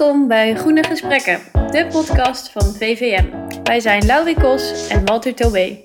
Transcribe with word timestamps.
Welkom 0.00 0.28
bij 0.28 0.54
Groene 0.54 0.84
Gesprekken, 0.84 1.38
de 1.52 1.86
podcast 1.92 2.50
van 2.50 2.62
VVM. 2.62 3.24
Wij 3.62 3.80
zijn 3.80 4.06
Laurie 4.06 4.40
Kos 4.40 4.88
en 4.88 5.04
Walter 5.04 5.34
Tobé. 5.34 5.78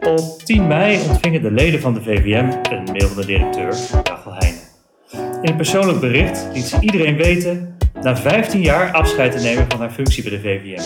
Op 0.00 0.38
10 0.44 0.66
mei 0.66 1.08
ontvingen 1.08 1.42
de 1.42 1.50
leden 1.50 1.80
van 1.80 1.94
de 1.94 2.02
VVM 2.02 2.72
een 2.72 2.84
mail 2.84 3.08
van 3.08 3.20
de 3.20 3.26
directeur, 3.26 3.76
Rachel 4.02 4.34
Heijnen. 4.34 4.62
In 5.42 5.50
een 5.50 5.56
persoonlijk 5.56 6.00
bericht 6.00 6.48
liet 6.52 6.64
ze 6.64 6.80
iedereen 6.80 7.16
weten 7.16 7.76
na 8.02 8.16
15 8.16 8.60
jaar 8.60 8.92
afscheid 8.92 9.32
te 9.32 9.42
nemen 9.42 9.70
van 9.70 9.80
haar 9.80 9.90
functie 9.90 10.22
bij 10.22 10.32
de 10.32 10.40
VVM. 10.40 10.82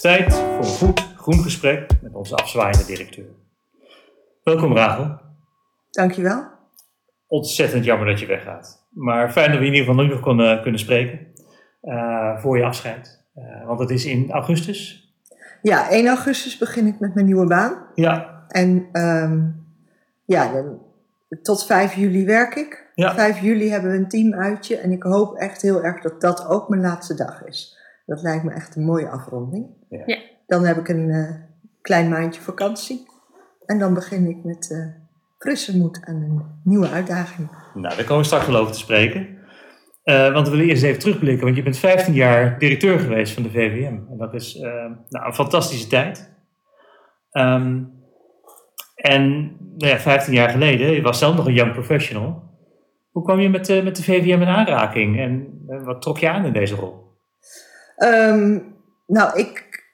Tijd 0.00 0.34
voor 0.34 0.58
een 0.58 0.64
goed 0.64 1.14
groen 1.16 1.42
gesprek 1.42 1.86
met 2.02 2.14
onze 2.14 2.34
afzwaaiende 2.34 2.86
directeur. 2.86 3.26
Welkom 4.42 4.76
Rachel. 4.76 5.20
Dankjewel. 5.90 6.46
Ontzettend 7.26 7.84
jammer 7.84 8.06
dat 8.06 8.20
je 8.20 8.26
weggaat. 8.26 8.86
Maar 8.90 9.32
fijn 9.32 9.50
dat 9.50 9.60
we 9.60 9.66
in 9.66 9.72
ieder 9.72 9.88
geval 9.88 10.04
nu 10.04 10.10
nog 10.10 10.20
kunnen, 10.20 10.62
kunnen 10.62 10.80
spreken 10.80 11.27
uh, 11.82 12.38
voor 12.38 12.58
je 12.58 12.64
afscheid. 12.64 13.22
Uh, 13.36 13.66
want 13.66 13.80
het 13.80 13.90
is 13.90 14.04
in 14.04 14.30
augustus. 14.30 15.12
Ja, 15.62 15.90
1 15.90 16.06
augustus 16.06 16.58
begin 16.58 16.86
ik 16.86 17.00
met 17.00 17.14
mijn 17.14 17.26
nieuwe 17.26 17.46
baan. 17.46 17.76
Ja. 17.94 18.44
En 18.48 18.88
um, 18.92 19.66
ja, 20.24 20.52
dan, 20.52 20.78
tot 21.42 21.66
5 21.66 21.94
juli 21.94 22.26
werk 22.26 22.54
ik. 22.54 22.90
Ja. 22.94 23.14
5 23.14 23.40
juli 23.40 23.70
hebben 23.70 23.90
we 23.90 23.96
een 23.96 24.08
teamuitje. 24.08 24.76
En 24.76 24.92
ik 24.92 25.02
hoop 25.02 25.34
echt 25.34 25.62
heel 25.62 25.84
erg 25.84 26.02
dat 26.02 26.20
dat 26.20 26.46
ook 26.46 26.68
mijn 26.68 26.82
laatste 26.82 27.14
dag 27.14 27.44
is. 27.44 27.78
Dat 28.06 28.22
lijkt 28.22 28.44
me 28.44 28.50
echt 28.50 28.76
een 28.76 28.84
mooie 28.84 29.08
afronding. 29.08 29.66
Ja. 29.88 30.02
Ja. 30.06 30.18
Dan 30.46 30.64
heb 30.64 30.76
ik 30.76 30.88
een 30.88 31.08
uh, 31.08 31.30
klein 31.82 32.08
maandje 32.08 32.40
vakantie. 32.40 33.06
En 33.66 33.78
dan 33.78 33.94
begin 33.94 34.28
ik 34.28 34.44
met 34.44 34.70
uh, 34.70 34.86
frisse 35.38 35.78
moed 35.78 36.00
aan 36.04 36.14
een 36.14 36.42
nieuwe 36.64 36.90
uitdaging. 36.90 37.48
Nou, 37.74 37.96
daar 37.96 38.04
komen 38.04 38.18
we 38.18 38.24
straks 38.24 38.46
wel 38.46 38.56
over 38.56 38.72
te 38.72 38.78
spreken. 38.78 39.37
Uh, 40.08 40.32
want 40.32 40.48
we 40.48 40.56
willen 40.56 40.68
eerst 40.68 40.82
even 40.82 40.98
terugblikken, 40.98 41.44
want 41.44 41.56
je 41.56 41.62
bent 41.62 41.78
15 41.78 42.14
jaar 42.14 42.58
directeur 42.58 42.98
geweest 42.98 43.32
van 43.32 43.42
de 43.42 43.50
VVM. 43.50 43.98
En 44.10 44.16
dat 44.18 44.34
is 44.34 44.56
uh, 44.56 44.62
nou, 45.08 45.26
een 45.26 45.34
fantastische 45.34 45.86
tijd. 45.86 46.32
Um, 47.32 47.92
en 48.94 49.30
nou 49.76 49.92
ja, 49.92 49.98
15 49.98 50.32
jaar 50.32 50.48
geleden, 50.48 50.90
je 50.90 51.02
was 51.02 51.18
zelf 51.18 51.36
nog 51.36 51.46
een 51.46 51.54
young 51.54 51.72
professional. 51.72 52.42
Hoe 53.10 53.24
kwam 53.24 53.40
je 53.40 53.48
met, 53.48 53.68
uh, 53.68 53.84
met 53.84 53.96
de 53.96 54.02
VVM 54.02 54.40
in 54.40 54.48
aanraking 54.48 55.18
en 55.18 55.62
wat 55.84 56.02
trok 56.02 56.18
je 56.18 56.28
aan 56.28 56.44
in 56.44 56.52
deze 56.52 56.74
rol? 56.74 56.94
Um, 57.96 58.76
nou, 59.06 59.38
ik, 59.38 59.84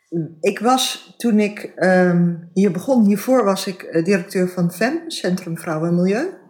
ik 0.41 0.59
was 0.59 1.15
toen 1.17 1.39
ik 1.39 1.73
um, 1.77 2.51
hier 2.53 2.71
begon, 2.71 3.07
hiervoor 3.07 3.45
was 3.45 3.67
ik 3.67 4.05
directeur 4.05 4.49
van 4.49 4.73
FEM, 4.73 5.11
Centrum 5.11 5.59
Vrouw 5.59 5.85
en 5.85 5.95
Milieu. 5.95 6.43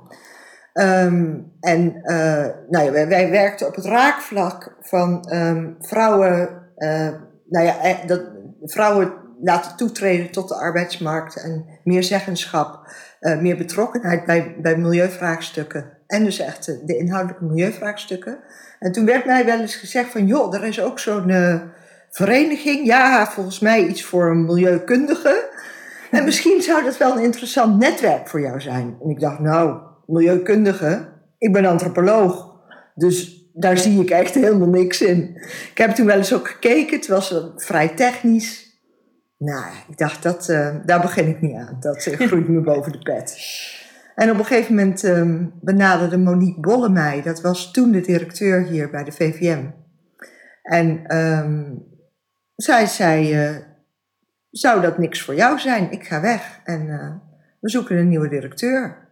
Um, 0.80 1.52
en 1.60 2.00
uh, 2.04 2.46
nou 2.68 2.84
ja, 2.84 3.06
wij, 3.06 3.30
werkten 3.30 3.66
op 3.66 3.74
het 3.74 3.84
raakvlak 3.84 4.76
van 4.80 5.32
um, 5.32 5.76
vrouwen, 5.80 6.48
uh, 6.76 7.08
nou 7.48 7.66
ja, 7.66 7.74
dat, 8.06 8.22
vrouwen 8.62 9.12
laten 9.42 9.76
toetreden 9.76 10.30
tot 10.30 10.48
de 10.48 10.54
arbeidsmarkt 10.54 11.42
en 11.42 11.64
meer 11.84 12.02
zeggenschap, 12.02 12.92
meer 13.40 13.56
betrokkenheid 13.56 14.24
bij, 14.24 14.56
bij 14.62 14.76
milieuvraagstukken 14.76 15.98
en 16.06 16.24
dus 16.24 16.38
echt 16.38 16.86
de 16.86 16.96
inhoudelijke 16.96 17.44
milieuvraagstukken. 17.44 18.38
En 18.78 18.92
toen 18.92 19.06
werd 19.06 19.24
mij 19.24 19.44
wel 19.44 19.60
eens 19.60 19.76
gezegd 19.76 20.10
van 20.10 20.26
joh, 20.26 20.54
er 20.54 20.64
is 20.64 20.80
ook 20.80 20.98
zo'n 20.98 21.30
vereniging, 22.10 22.86
ja, 22.86 23.26
volgens 23.26 23.58
mij 23.58 23.86
iets 23.86 24.04
voor 24.04 24.30
een 24.30 24.44
milieukundige. 24.44 25.48
En 26.10 26.24
misschien 26.24 26.62
zou 26.62 26.84
dat 26.84 26.96
wel 26.96 27.16
een 27.16 27.24
interessant 27.24 27.78
netwerk 27.78 28.28
voor 28.28 28.40
jou 28.40 28.60
zijn. 28.60 28.96
En 29.02 29.10
ik 29.10 29.20
dacht, 29.20 29.38
nou, 29.38 29.92
milieukundige. 30.06 31.08
Ik 31.38 31.52
ben 31.52 31.64
antropoloog. 31.64 32.52
Dus 32.94 33.48
daar 33.52 33.78
zie 33.78 34.00
ik 34.00 34.10
echt 34.10 34.34
helemaal 34.34 34.68
niks 34.68 35.02
in. 35.02 35.36
Ik 35.70 35.78
heb 35.78 35.90
toen 35.90 36.06
wel 36.06 36.16
eens 36.16 36.34
ook 36.34 36.48
gekeken. 36.48 36.96
Het 36.96 37.06
was 37.06 37.34
vrij 37.56 37.88
technisch. 37.88 38.64
Nou, 39.38 39.64
ik 39.88 39.98
dacht, 39.98 40.22
dat, 40.22 40.48
uh, 40.48 40.74
daar 40.84 41.00
begin 41.00 41.28
ik 41.28 41.40
niet 41.40 41.56
aan. 41.56 41.76
Dat 41.80 42.06
uh, 42.06 42.16
groeit 42.26 42.48
me 42.48 42.60
boven 42.60 42.92
de 42.92 42.98
pet. 42.98 43.38
En 44.14 44.30
op 44.30 44.38
een 44.38 44.44
gegeven 44.44 44.74
moment 44.74 45.02
um, 45.02 45.52
benaderde 45.60 46.18
Monique 46.18 46.60
Bolle 46.60 46.88
mij. 46.88 47.22
Dat 47.22 47.40
was 47.40 47.72
toen 47.72 47.90
de 47.90 48.00
directeur 48.00 48.62
hier 48.62 48.90
bij 48.90 49.04
de 49.04 49.12
VVM. 49.12 49.64
En 50.62 51.16
um, 51.16 51.84
zij 52.54 52.86
zei, 52.86 53.48
uh, 53.48 53.56
zou 54.50 54.80
dat 54.80 54.98
niks 54.98 55.22
voor 55.22 55.34
jou 55.34 55.58
zijn? 55.58 55.90
Ik 55.90 56.04
ga 56.04 56.20
weg 56.20 56.60
en 56.64 56.86
we 57.60 57.70
zoeken 57.70 57.96
een 57.96 58.08
nieuwe 58.08 58.28
directeur. 58.28 59.03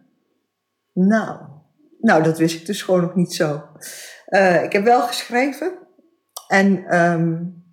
Nou, 0.93 1.39
nou, 1.99 2.23
dat 2.23 2.37
wist 2.37 2.59
ik 2.59 2.65
dus 2.65 2.81
gewoon 2.81 3.01
nog 3.01 3.15
niet 3.15 3.33
zo. 3.33 3.63
Uh, 4.29 4.63
ik 4.63 4.71
heb 4.71 4.83
wel 4.83 5.01
geschreven. 5.01 5.73
En 6.47 6.99
um, 7.01 7.63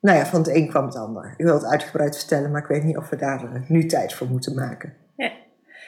nou 0.00 0.18
ja, 0.18 0.26
van 0.26 0.38
het 0.38 0.48
een 0.48 0.68
kwam 0.68 0.84
het 0.84 0.96
ander. 0.96 1.34
Ik 1.36 1.44
wil 1.44 1.54
het 1.54 1.64
uitgebreid 1.64 2.16
vertellen, 2.16 2.50
maar 2.50 2.60
ik 2.60 2.68
weet 2.68 2.84
niet 2.84 2.96
of 2.96 3.08
we 3.08 3.16
daar 3.16 3.44
uh, 3.44 3.68
nu 3.68 3.86
tijd 3.86 4.14
voor 4.14 4.26
moeten 4.26 4.54
maken. 4.54 4.96
Ja. 5.16 5.32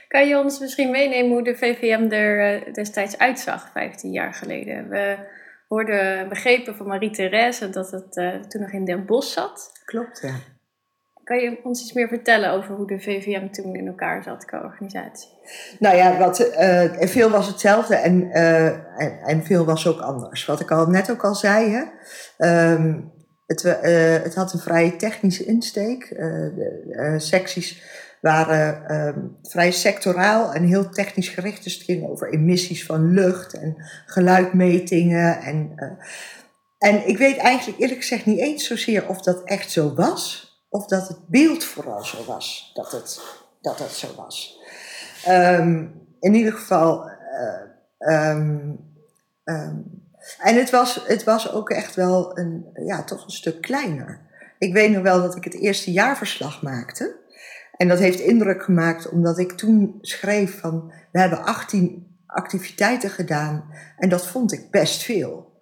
Kan 0.08 0.28
je 0.28 0.38
ons 0.38 0.58
misschien 0.58 0.90
meenemen 0.90 1.32
hoe 1.32 1.44
de 1.44 1.56
VVM 1.56 2.10
er 2.10 2.66
uh, 2.66 2.74
destijds 2.74 3.18
uitzag, 3.18 3.70
15 3.72 4.10
jaar 4.10 4.34
geleden? 4.34 4.88
We 4.88 5.16
hoorden 5.68 6.28
begrepen 6.28 6.76
van 6.76 6.86
Marie-Thérèse 6.86 7.70
dat 7.70 7.90
het 7.90 8.16
uh, 8.16 8.40
toen 8.40 8.60
nog 8.60 8.70
in 8.70 8.84
Den 8.84 9.06
Bosch 9.06 9.32
zat. 9.32 9.72
Klopt, 9.84 10.20
ja. 10.22 10.34
Kan 11.24 11.38
je 11.38 11.60
ons 11.62 11.82
iets 11.82 11.92
meer 11.92 12.08
vertellen 12.08 12.52
over 12.52 12.74
hoe 12.74 12.86
de 12.86 13.00
VVM 13.00 13.50
toen 13.50 13.74
in 13.74 13.86
elkaar 13.86 14.22
zat 14.22 14.44
qua 14.44 14.62
organisatie? 14.62 15.28
Nou 15.78 15.96
ja, 15.96 16.18
wat, 16.18 16.40
uh, 16.40 16.84
veel 16.98 17.30
was 17.30 17.46
hetzelfde 17.46 17.94
en, 17.94 18.22
uh, 18.22 18.66
en, 18.66 19.18
en, 19.24 19.44
veel 19.44 19.64
was 19.64 19.86
ook 19.86 20.00
anders. 20.00 20.44
Wat 20.44 20.60
ik 20.60 20.70
al 20.70 20.86
net 20.86 21.10
ook 21.10 21.24
al 21.24 21.34
zei, 21.34 21.70
hè? 21.70 22.72
Um, 22.72 23.12
het, 23.46 23.62
uh, 23.62 23.74
het 24.22 24.34
had 24.34 24.52
een 24.52 24.58
vrij 24.58 24.90
technische 24.90 25.44
insteek. 25.44 26.08
de 26.08 27.14
secties 27.16 27.82
waren 28.20 28.94
um, 28.96 29.36
vrij 29.42 29.70
sectoraal 29.70 30.52
en 30.52 30.64
heel 30.64 30.88
technisch 30.88 31.28
gericht. 31.28 31.64
Dus 31.64 31.74
het 31.74 31.82
ging 31.82 32.08
over 32.08 32.32
emissies 32.32 32.86
van 32.86 33.12
lucht 33.12 33.54
en 33.54 33.76
geluidmetingen. 34.06 35.38
En, 35.38 35.74
en 36.78 37.08
ik 37.08 37.18
weet 37.18 37.36
eigenlijk 37.36 37.80
eerlijk 37.80 38.00
gezegd 38.00 38.26
niet 38.26 38.40
eens 38.40 38.66
zozeer 38.66 39.08
of 39.08 39.22
dat 39.22 39.44
echt 39.44 39.70
zo 39.70 39.94
was 39.94 40.43
of 40.74 40.86
dat 40.86 41.08
het 41.08 41.28
beeld 41.28 41.64
vooral 41.64 42.04
zo 42.04 42.24
was 42.24 42.70
dat 42.74 42.92
het, 42.92 43.20
dat 43.60 43.78
het 43.78 43.90
zo 43.90 44.14
was. 44.16 44.60
Um, 45.28 45.92
in 46.20 46.34
ieder 46.34 46.52
geval. 46.52 47.10
Uh, 47.98 48.30
um, 48.30 48.78
um, 49.44 50.02
en 50.38 50.56
het 50.56 50.70
was, 50.70 51.04
het 51.06 51.24
was 51.24 51.52
ook 51.52 51.70
echt 51.70 51.94
wel 51.94 52.38
een, 52.38 52.66
ja, 52.86 53.02
toch 53.02 53.24
een 53.24 53.30
stuk 53.30 53.60
kleiner. 53.60 54.20
Ik 54.58 54.72
weet 54.72 54.90
nog 54.90 55.02
wel 55.02 55.22
dat 55.22 55.36
ik 55.36 55.44
het 55.44 55.54
eerste 55.54 55.92
jaarverslag 55.92 56.62
maakte. 56.62 57.16
En 57.76 57.88
dat 57.88 57.98
heeft 57.98 58.20
indruk 58.20 58.62
gemaakt 58.62 59.08
omdat 59.08 59.38
ik 59.38 59.52
toen 59.52 59.98
schreef 60.00 60.60
van... 60.60 60.92
we 61.12 61.20
hebben 61.20 61.44
18 61.44 62.16
activiteiten 62.26 63.10
gedaan 63.10 63.64
en 63.98 64.08
dat 64.08 64.26
vond 64.26 64.52
ik 64.52 64.70
best 64.70 65.02
veel. 65.02 65.52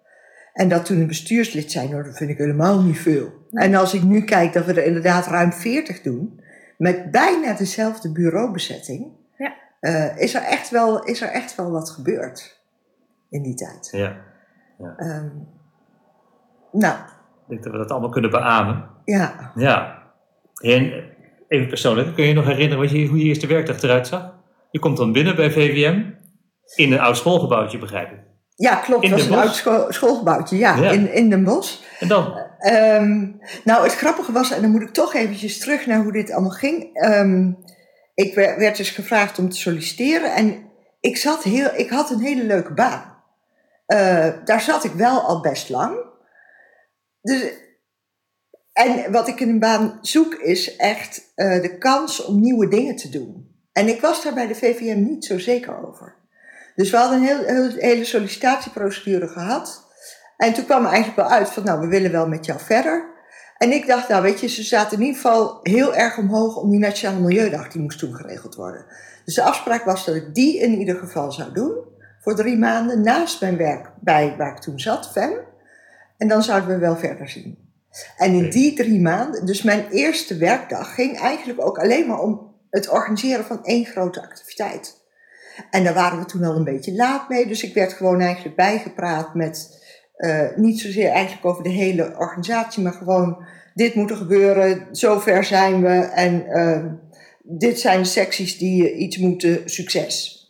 En 0.52 0.68
dat 0.68 0.84
toen 0.84 1.00
een 1.00 1.06
bestuurslid 1.06 1.70
zei, 1.72 1.88
nou 1.88 2.02
dat 2.02 2.16
vind 2.16 2.30
ik 2.30 2.38
helemaal 2.38 2.82
niet 2.82 2.98
veel. 2.98 3.41
En 3.52 3.74
als 3.74 3.94
ik 3.94 4.02
nu 4.02 4.24
kijk 4.24 4.52
dat 4.52 4.64
we 4.64 4.72
er 4.72 4.86
inderdaad 4.86 5.26
ruim 5.26 5.52
40 5.52 6.02
doen, 6.02 6.40
met 6.78 7.10
bijna 7.10 7.54
dezelfde 7.54 8.12
bureaubezetting, 8.12 9.06
ja. 9.36 9.54
uh, 9.80 10.18
is, 10.18 10.34
er 10.34 10.42
echt 10.42 10.70
wel, 10.70 11.04
is 11.04 11.20
er 11.20 11.28
echt 11.28 11.54
wel 11.54 11.70
wat 11.70 11.90
gebeurd 11.90 12.60
in 13.28 13.42
die 13.42 13.54
tijd. 13.54 13.88
Ja. 13.90 14.16
ja. 14.78 14.94
Um, 14.98 15.48
nou. 16.72 16.94
Ik 16.94 17.48
denk 17.48 17.62
dat 17.62 17.72
we 17.72 17.78
dat 17.78 17.90
allemaal 17.90 18.10
kunnen 18.10 18.30
beamen. 18.30 18.88
Ja. 19.04 19.52
Ja. 19.54 20.02
En 20.54 21.04
even 21.48 21.68
persoonlijk, 21.68 22.14
kun 22.14 22.22
je 22.22 22.28
je 22.28 22.34
nog 22.34 22.46
herinneren 22.46 22.78
wat 22.78 22.90
je, 22.90 23.06
hoe 23.06 23.18
je 23.18 23.24
eerste 23.24 23.46
werkdag 23.46 23.82
eruit 23.82 24.06
zag? 24.06 24.34
Je 24.70 24.78
komt 24.78 24.96
dan 24.96 25.12
binnen 25.12 25.36
bij 25.36 25.50
VVM 25.50 26.02
in 26.74 26.92
een 26.92 27.00
oud 27.00 27.16
schoolgebouwtje, 27.16 27.78
begrijp 27.78 28.10
ik. 28.10 28.18
Ja, 28.56 28.74
klopt. 28.74 29.02
Het 29.02 29.12
was 29.12 29.26
een 29.26 29.34
oud 29.34 29.54
school, 29.54 29.92
schoolgebouwtje, 29.92 30.56
ja, 30.56 30.76
ja, 30.76 30.90
In, 30.90 31.12
in 31.14 31.30
Den 31.30 31.44
Bosch. 31.44 31.80
En 32.00 32.08
dan? 32.08 32.50
Um, 32.66 33.40
nou, 33.64 33.82
het 33.82 33.94
grappige 33.94 34.32
was, 34.32 34.50
en 34.50 34.62
dan 34.62 34.70
moet 34.70 34.82
ik 34.82 34.92
toch 34.92 35.14
eventjes 35.14 35.58
terug 35.58 35.86
naar 35.86 36.02
hoe 36.02 36.12
dit 36.12 36.30
allemaal 36.30 36.50
ging. 36.50 37.04
Um, 37.04 37.58
ik 38.14 38.34
werd, 38.34 38.76
dus 38.76 38.90
gevraagd 38.90 39.38
om 39.38 39.48
te 39.48 39.56
solliciteren 39.56 40.34
en 40.34 40.70
ik, 41.00 41.16
zat 41.16 41.42
heel, 41.42 41.70
ik 41.74 41.90
had 41.90 42.10
een 42.10 42.20
hele 42.20 42.44
leuke 42.44 42.74
baan. 42.74 43.22
Uh, 43.86 44.28
daar 44.44 44.60
zat 44.60 44.84
ik 44.84 44.92
wel 44.92 45.20
al 45.20 45.40
best 45.40 45.68
lang. 45.68 45.96
Dus, 47.22 47.52
en 48.72 49.12
wat 49.12 49.28
ik 49.28 49.40
in 49.40 49.48
een 49.48 49.58
baan 49.58 49.98
zoek 50.00 50.34
is 50.34 50.76
echt 50.76 51.32
uh, 51.36 51.62
de 51.62 51.78
kans 51.78 52.24
om 52.24 52.40
nieuwe 52.40 52.68
dingen 52.68 52.96
te 52.96 53.08
doen. 53.08 53.50
En 53.72 53.88
ik 53.88 54.00
was 54.00 54.22
daar 54.22 54.34
bij 54.34 54.46
de 54.46 54.54
VVM 54.54 55.02
niet 55.02 55.24
zo 55.24 55.38
zeker 55.38 55.86
over. 55.88 56.16
Dus 56.74 56.90
we 56.90 56.96
hadden 56.96 57.18
een 57.18 57.26
heel, 57.26 57.68
hele 57.76 58.04
sollicitatieprocedure 58.04 59.28
gehad. 59.28 59.81
En 60.42 60.52
toen 60.52 60.64
kwam 60.64 60.84
er 60.84 60.90
eigenlijk 60.90 61.28
wel 61.28 61.38
uit 61.38 61.50
van, 61.50 61.64
nou, 61.64 61.80
we 61.80 61.86
willen 61.86 62.12
wel 62.12 62.28
met 62.28 62.46
jou 62.46 62.60
verder. 62.60 63.10
En 63.58 63.72
ik 63.72 63.86
dacht, 63.86 64.08
nou 64.08 64.22
weet 64.22 64.40
je, 64.40 64.48
ze 64.48 64.62
zaten 64.62 64.98
in 64.98 65.04
ieder 65.04 65.20
geval 65.20 65.60
heel 65.62 65.94
erg 65.94 66.18
omhoog 66.18 66.56
om 66.56 66.70
die 66.70 66.78
Nationale 66.78 67.20
Milieudag, 67.20 67.68
die 67.68 67.82
moest 67.82 67.98
toen 67.98 68.14
geregeld 68.14 68.54
worden. 68.54 68.84
Dus 69.24 69.34
de 69.34 69.42
afspraak 69.42 69.84
was 69.84 70.04
dat 70.04 70.14
ik 70.14 70.34
die 70.34 70.58
in 70.58 70.78
ieder 70.78 70.96
geval 70.96 71.32
zou 71.32 71.52
doen, 71.52 71.72
voor 72.20 72.34
drie 72.34 72.58
maanden, 72.58 73.02
naast 73.02 73.40
mijn 73.40 73.56
werk 73.56 73.90
bij 74.00 74.34
waar 74.38 74.50
ik 74.50 74.60
toen 74.60 74.80
zat, 74.80 75.12
FEM. 75.12 75.32
En 76.16 76.28
dan 76.28 76.42
zouden 76.42 76.68
we 76.68 76.78
wel 76.78 76.96
verder 76.96 77.28
zien. 77.28 77.58
En 78.16 78.32
in 78.32 78.50
die 78.50 78.74
drie 78.74 79.00
maanden, 79.00 79.46
dus 79.46 79.62
mijn 79.62 79.88
eerste 79.90 80.36
werkdag, 80.36 80.94
ging 80.94 81.18
eigenlijk 81.18 81.66
ook 81.66 81.78
alleen 81.78 82.06
maar 82.06 82.20
om 82.20 82.54
het 82.70 82.88
organiseren 82.88 83.44
van 83.44 83.64
één 83.64 83.84
grote 83.84 84.22
activiteit. 84.22 85.00
En 85.70 85.84
daar 85.84 85.94
waren 85.94 86.18
we 86.18 86.24
toen 86.24 86.44
al 86.44 86.56
een 86.56 86.64
beetje 86.64 86.94
laat 86.94 87.28
mee, 87.28 87.46
dus 87.46 87.62
ik 87.62 87.74
werd 87.74 87.92
gewoon 87.92 88.20
eigenlijk 88.20 88.56
bijgepraat 88.56 89.34
met 89.34 89.81
uh, 90.16 90.56
niet 90.56 90.80
zozeer 90.80 91.08
eigenlijk 91.08 91.46
over 91.46 91.62
de 91.62 91.68
hele 91.68 92.14
organisatie, 92.18 92.82
maar 92.82 92.92
gewoon 92.92 93.44
dit 93.74 93.94
moet 93.94 94.10
er 94.10 94.16
gebeuren, 94.16 94.86
zover 94.90 95.44
zijn 95.44 95.82
we 95.82 95.94
en 95.98 96.44
uh, 96.48 96.84
dit 97.42 97.80
zijn 97.80 97.98
de 97.98 98.08
secties 98.08 98.58
die 98.58 98.92
iets 98.92 99.18
moeten, 99.18 99.60
succes. 99.64 100.40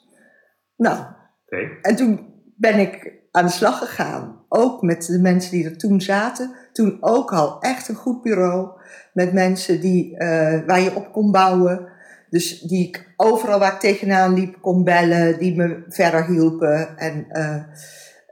Nou, 0.76 0.98
okay. 1.46 1.78
en 1.82 1.96
toen 1.96 2.32
ben 2.56 2.78
ik 2.78 3.12
aan 3.30 3.46
de 3.46 3.52
slag 3.52 3.78
gegaan, 3.78 4.44
ook 4.48 4.82
met 4.82 5.06
de 5.06 5.18
mensen 5.18 5.50
die 5.50 5.64
er 5.64 5.78
toen 5.78 6.00
zaten. 6.00 6.54
Toen 6.72 6.96
ook 7.00 7.32
al 7.32 7.60
echt 7.60 7.88
een 7.88 7.94
goed 7.94 8.22
bureau, 8.22 8.68
met 9.12 9.32
mensen 9.32 9.80
die, 9.80 10.12
uh, 10.12 10.18
waar 10.66 10.80
je 10.80 10.94
op 10.94 11.12
kon 11.12 11.30
bouwen. 11.30 11.90
Dus 12.30 12.60
die 12.60 12.88
ik 12.88 13.12
overal 13.16 13.58
waar 13.58 13.72
ik 13.72 13.80
tegenaan 13.80 14.34
liep 14.34 14.60
kon 14.60 14.84
bellen, 14.84 15.38
die 15.38 15.56
me 15.56 15.84
verder 15.88 16.26
hielpen. 16.26 16.98
En 16.98 17.26
uh, 17.32 17.62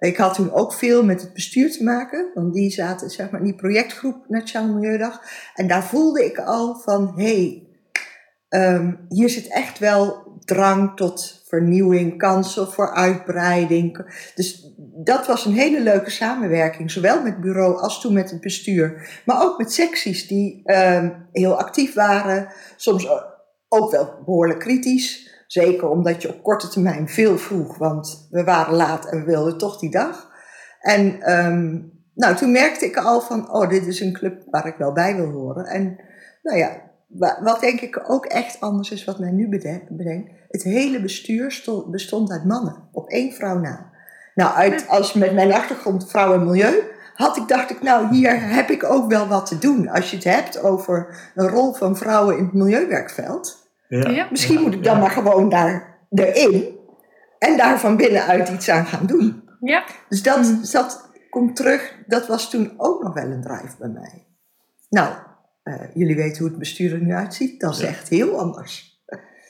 ik 0.01 0.17
had 0.17 0.35
toen 0.35 0.53
ook 0.53 0.73
veel 0.73 1.05
met 1.05 1.21
het 1.21 1.33
bestuur 1.33 1.73
te 1.73 1.85
maken, 1.85 2.31
want 2.35 2.55
die 2.55 2.71
zaten 2.71 3.11
zeg 3.11 3.31
maar 3.31 3.41
in 3.41 3.47
die 3.47 3.55
projectgroep 3.55 4.25
Nationale 4.29 4.73
Milieudag. 4.73 5.23
En 5.55 5.67
daar 5.69 5.85
voelde 5.85 6.25
ik 6.25 6.39
al 6.39 6.75
van, 6.75 7.13
hé, 7.17 7.67
hey, 8.49 8.75
um, 8.75 9.07
hier 9.09 9.29
zit 9.29 9.49
echt 9.49 9.79
wel 9.79 10.29
drang 10.45 10.97
tot 10.97 11.45
vernieuwing, 11.49 12.19
kansen 12.19 12.73
voor 12.73 12.95
uitbreiding. 12.95 14.05
Dus 14.35 14.75
dat 15.05 15.27
was 15.27 15.45
een 15.45 15.53
hele 15.53 15.81
leuke 15.81 16.11
samenwerking, 16.11 16.91
zowel 16.91 17.23
met 17.23 17.33
het 17.33 17.41
bureau 17.41 17.81
als 17.81 18.01
toen 18.01 18.13
met 18.13 18.31
het 18.31 18.41
bestuur. 18.41 19.21
Maar 19.25 19.43
ook 19.43 19.59
met 19.59 19.73
secties 19.73 20.27
die 20.27 20.63
um, 20.65 21.27
heel 21.33 21.59
actief 21.59 21.95
waren, 21.95 22.49
soms 22.77 23.09
ook 23.69 23.91
wel 23.91 24.15
behoorlijk 24.25 24.59
kritisch. 24.59 25.30
Zeker 25.51 25.89
omdat 25.89 26.23
je 26.23 26.29
op 26.29 26.43
korte 26.43 26.69
termijn 26.69 27.09
veel 27.09 27.39
vroeg, 27.39 27.79
want 27.79 28.27
we 28.31 28.45
waren 28.45 28.75
laat 28.75 29.11
en 29.11 29.19
we 29.19 29.25
wilden 29.25 29.59
toch 29.59 29.79
die 29.79 29.91
dag. 29.91 30.31
En 30.81 31.33
um, 31.33 31.93
nou, 32.15 32.37
toen 32.37 32.53
merkte 32.53 32.85
ik 32.85 32.97
al 32.97 33.21
van, 33.21 33.53
oh, 33.53 33.69
dit 33.69 33.87
is 33.87 34.01
een 34.01 34.13
club 34.13 34.43
waar 34.51 34.67
ik 34.67 34.75
wel 34.77 34.93
bij 34.93 35.17
wil 35.17 35.31
horen. 35.31 35.65
En 35.65 35.97
nou 36.43 36.59
ja, 36.59 36.83
wat 37.41 37.61
denk 37.61 37.81
ik 37.81 38.11
ook 38.11 38.25
echt 38.25 38.61
anders 38.61 38.91
is 38.91 39.05
wat 39.05 39.19
mij 39.19 39.31
nu 39.31 39.49
bedenkt. 39.49 39.91
Het 40.49 40.63
hele 40.63 41.03
bestuur 41.03 41.51
stond, 41.51 41.91
bestond 41.91 42.31
uit 42.31 42.45
mannen, 42.45 42.89
op 42.93 43.09
één 43.09 43.33
vrouw 43.33 43.59
na. 43.59 43.91
Nou, 44.35 44.55
uit, 44.55 44.89
als 44.89 45.13
met 45.13 45.35
mijn 45.35 45.53
achtergrond 45.53 46.11
vrouw 46.11 46.35
en 46.35 46.45
milieu, 46.45 46.83
had 47.15 47.37
ik, 47.37 47.49
dacht 47.49 47.71
ik, 47.71 47.83
nou, 47.83 48.15
hier 48.15 48.49
heb 48.55 48.69
ik 48.69 48.85
ook 48.85 49.11
wel 49.11 49.27
wat 49.27 49.47
te 49.47 49.59
doen. 49.59 49.89
Als 49.89 50.11
je 50.11 50.17
het 50.17 50.25
hebt 50.25 50.63
over 50.63 51.31
een 51.35 51.49
rol 51.49 51.73
van 51.73 51.97
vrouwen 51.97 52.37
in 52.37 52.45
het 52.45 52.53
milieuwerkveld. 52.53 53.60
Ja. 53.91 54.27
Misschien 54.31 54.61
moet 54.61 54.75
ik 54.75 54.85
dan 54.85 54.99
maar 54.99 55.11
gewoon 55.11 55.49
daar 55.49 55.99
erin 56.11 56.79
en 57.39 57.57
daar 57.57 57.81
van 57.81 57.97
binnenuit 57.97 58.49
iets 58.49 58.69
aan 58.69 58.87
gaan 58.87 59.07
doen. 59.07 59.49
Ja. 59.61 59.85
Dus 60.09 60.23
dat, 60.23 60.37
mm. 60.37 60.61
dat 60.73 61.11
komt 61.31 61.57
terug, 61.57 61.95
dat 62.07 62.27
was 62.27 62.51
toen 62.51 62.75
ook 62.77 63.03
nog 63.03 63.15
wel 63.15 63.31
een 63.31 63.43
drive 63.43 63.77
bij 63.79 63.89
mij. 63.89 64.27
Nou, 64.89 65.15
uh, 65.65 65.75
jullie 65.95 66.17
weten 66.17 66.39
hoe 66.39 66.49
het 66.49 66.59
bestuur 66.59 66.93
er 66.93 67.01
nu 67.01 67.13
uitziet, 67.13 67.61
dat 67.61 67.75
is 67.75 67.83
echt 67.83 68.09
heel 68.09 68.39
anders. 68.39 69.03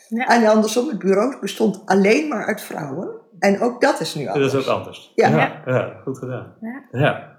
Ja. 0.08 0.26
En 0.26 0.46
andersom, 0.46 0.88
het 0.88 0.98
bureau 0.98 1.40
bestond 1.40 1.82
alleen 1.86 2.28
maar 2.28 2.46
uit 2.46 2.60
vrouwen. 2.60 3.20
En 3.38 3.60
ook 3.60 3.80
dat 3.80 4.00
is 4.00 4.14
nu 4.14 4.26
anders. 4.26 4.52
Dat 4.52 4.60
is 4.62 4.68
ook 4.68 4.76
anders. 4.76 5.12
Ja, 5.14 5.28
ja. 5.28 5.62
ja 5.66 6.00
goed 6.04 6.18
gedaan. 6.18 6.56
Ja. 6.90 7.38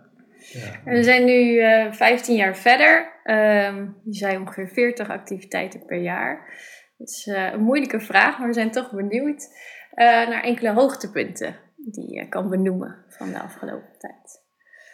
we 0.86 1.04
zijn 1.04 1.26
nu 1.26 1.54
uh, 1.54 1.86
eh, 1.86 1.94
15 1.94 2.36
jaar 2.36 2.56
verder. 2.56 3.20
Um, 3.24 3.96
je 4.04 4.14
zei 4.14 4.38
ongeveer 4.38 4.68
40 4.68 5.10
activiteiten 5.10 5.86
per 5.86 6.02
jaar. 6.02 6.54
Het 7.02 7.10
is 7.10 7.28
uh, 7.28 7.52
een 7.54 7.62
moeilijke 7.62 8.00
vraag, 8.00 8.38
maar 8.38 8.48
we 8.48 8.54
zijn 8.54 8.72
toch 8.72 8.92
benieuwd 8.92 9.48
uh, 9.96 10.06
naar 10.06 10.44
enkele 10.44 10.74
hoogtepunten 10.74 11.56
die 11.76 12.14
je 12.14 12.30
kan 12.30 12.50
benoemen 12.50 12.96
van 13.08 13.32
de 13.32 13.40
afgelopen 13.40 13.98
tijd. 13.98 14.40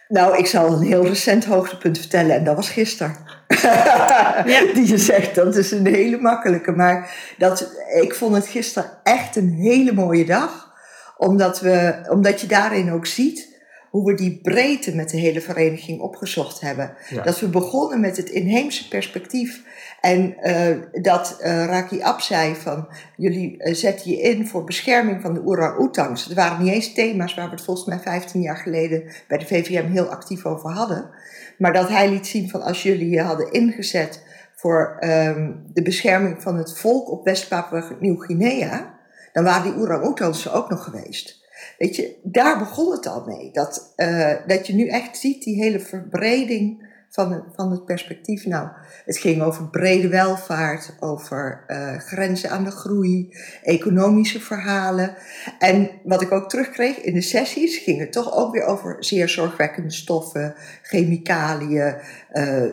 Nou, 0.07 0.37
ik 0.37 0.45
zal 0.45 0.73
een 0.73 0.81
heel 0.81 1.05
recent 1.05 1.45
hoogtepunt 1.45 1.97
vertellen 1.97 2.35
en 2.35 2.43
dat 2.43 2.55
was 2.55 2.69
gisteren. 2.69 3.15
ja. 4.45 4.73
Die 4.73 4.87
je 4.87 4.97
zegt, 4.97 5.35
dat 5.35 5.55
is 5.55 5.71
een 5.71 5.85
hele 5.85 6.17
makkelijke. 6.17 6.71
Maar 6.71 7.11
dat, 7.37 7.81
ik 8.01 8.15
vond 8.15 8.35
het 8.35 8.47
gisteren 8.47 8.89
echt 9.03 9.35
een 9.35 9.53
hele 9.53 9.93
mooie 9.93 10.25
dag. 10.25 10.73
Omdat, 11.17 11.59
we, 11.59 12.05
omdat 12.09 12.41
je 12.41 12.47
daarin 12.47 12.91
ook 12.91 13.05
ziet 13.05 13.56
hoe 13.89 14.05
we 14.05 14.13
die 14.13 14.39
breedte 14.41 14.95
met 14.95 15.09
de 15.09 15.17
hele 15.17 15.41
vereniging 15.41 15.99
opgezocht 15.99 16.61
hebben. 16.61 16.93
Dat 17.23 17.39
we 17.39 17.49
begonnen 17.49 17.99
met 17.99 18.17
het 18.17 18.29
inheemse 18.29 18.87
perspectief. 18.87 19.63
En 20.01 20.35
uh, 20.41 21.01
dat 21.01 21.37
uh, 21.41 21.65
Raki 21.65 22.01
Ab 22.01 22.21
zei 22.21 22.55
van, 22.55 22.87
jullie 23.17 23.55
uh, 23.57 23.73
zetten 23.73 24.11
je 24.11 24.21
in 24.21 24.47
voor 24.47 24.63
bescherming 24.63 25.21
van 25.21 25.33
de 25.33 25.45
orang-oetangs. 25.45 26.27
Dat 26.27 26.37
waren 26.37 26.63
niet 26.63 26.73
eens 26.73 26.93
thema's 26.93 27.35
waar 27.35 27.45
we 27.45 27.55
het 27.55 27.63
volgens 27.63 27.87
mij 27.87 27.99
15 27.99 28.41
jaar 28.41 28.57
geleden 28.57 29.03
bij 29.27 29.37
de 29.37 29.45
VVM 29.45 29.91
heel 29.91 30.07
actief 30.07 30.45
over 30.45 30.69
hadden. 30.69 31.09
Maar 31.57 31.73
dat 31.73 31.89
hij 31.89 32.09
liet 32.09 32.27
zien 32.27 32.49
van, 32.49 32.61
als 32.61 32.83
jullie 32.83 33.09
je 33.09 33.21
hadden 33.21 33.51
ingezet 33.51 34.23
voor 34.55 34.97
um, 34.99 35.63
de 35.73 35.81
bescherming 35.81 36.41
van 36.41 36.57
het 36.57 36.77
volk 36.77 37.11
op 37.11 37.25
West-Papua-Nieuw-Guinea, 37.25 38.95
dan 39.33 39.43
waren 39.43 39.71
die 39.71 39.81
orang-oetangs 39.81 40.45
er 40.45 40.53
ook 40.53 40.69
nog 40.69 40.83
geweest. 40.83 41.45
Weet 41.77 41.95
je, 41.95 42.15
daar 42.23 42.59
begon 42.59 42.91
het 42.91 43.07
al 43.07 43.23
mee. 43.25 43.51
Dat, 43.51 43.93
uh, 43.97 44.33
dat 44.47 44.67
je 44.67 44.73
nu 44.73 44.87
echt 44.87 45.17
ziet 45.17 45.43
die 45.43 45.63
hele 45.63 45.79
verbreding 45.79 46.85
van 47.09 47.31
het, 47.31 47.43
van 47.55 47.71
het 47.71 47.85
perspectief. 47.85 48.45
Nou, 48.45 48.67
het 49.05 49.17
ging 49.17 49.41
over 49.41 49.69
brede 49.69 50.07
welvaart, 50.07 50.95
over 50.99 51.63
uh, 51.67 51.97
grenzen 51.97 52.49
aan 52.49 52.63
de 52.63 52.71
groei, 52.71 53.37
economische 53.63 54.39
verhalen. 54.39 55.15
En 55.59 55.89
wat 56.03 56.21
ik 56.21 56.31
ook 56.31 56.49
terugkreeg 56.49 57.01
in 57.01 57.13
de 57.13 57.21
sessies, 57.21 57.77
ging 57.77 57.99
het 57.99 58.11
toch 58.11 58.35
ook 58.35 58.53
weer 58.53 58.63
over 58.63 58.95
zeer 58.99 59.29
zorgwekkende 59.29 59.91
stoffen, 59.91 60.55
chemicaliën, 60.81 61.95
uh, 62.33 62.63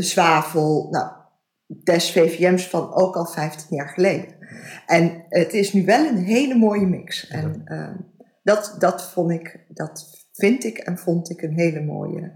zwavel. 0.00 0.88
Nou, 0.90 1.10
des 1.66 2.12
VVM's 2.12 2.68
van 2.68 2.94
ook 2.94 3.16
al 3.16 3.26
15 3.26 3.76
jaar 3.76 3.88
geleden. 3.88 4.34
En 4.86 5.24
het 5.28 5.52
is 5.52 5.72
nu 5.72 5.84
wel 5.84 6.06
een 6.06 6.24
hele 6.24 6.54
mooie 6.54 6.86
mix. 6.86 7.28
En 7.28 7.62
uh, 7.64 7.88
dat, 8.42 8.76
dat 8.78 9.10
vond 9.10 9.30
ik, 9.30 9.64
dat 9.68 10.26
vind 10.32 10.64
ik 10.64 10.78
en 10.78 10.98
vond 10.98 11.30
ik 11.30 11.42
een 11.42 11.58
hele 11.58 11.80
mooie 11.80 12.32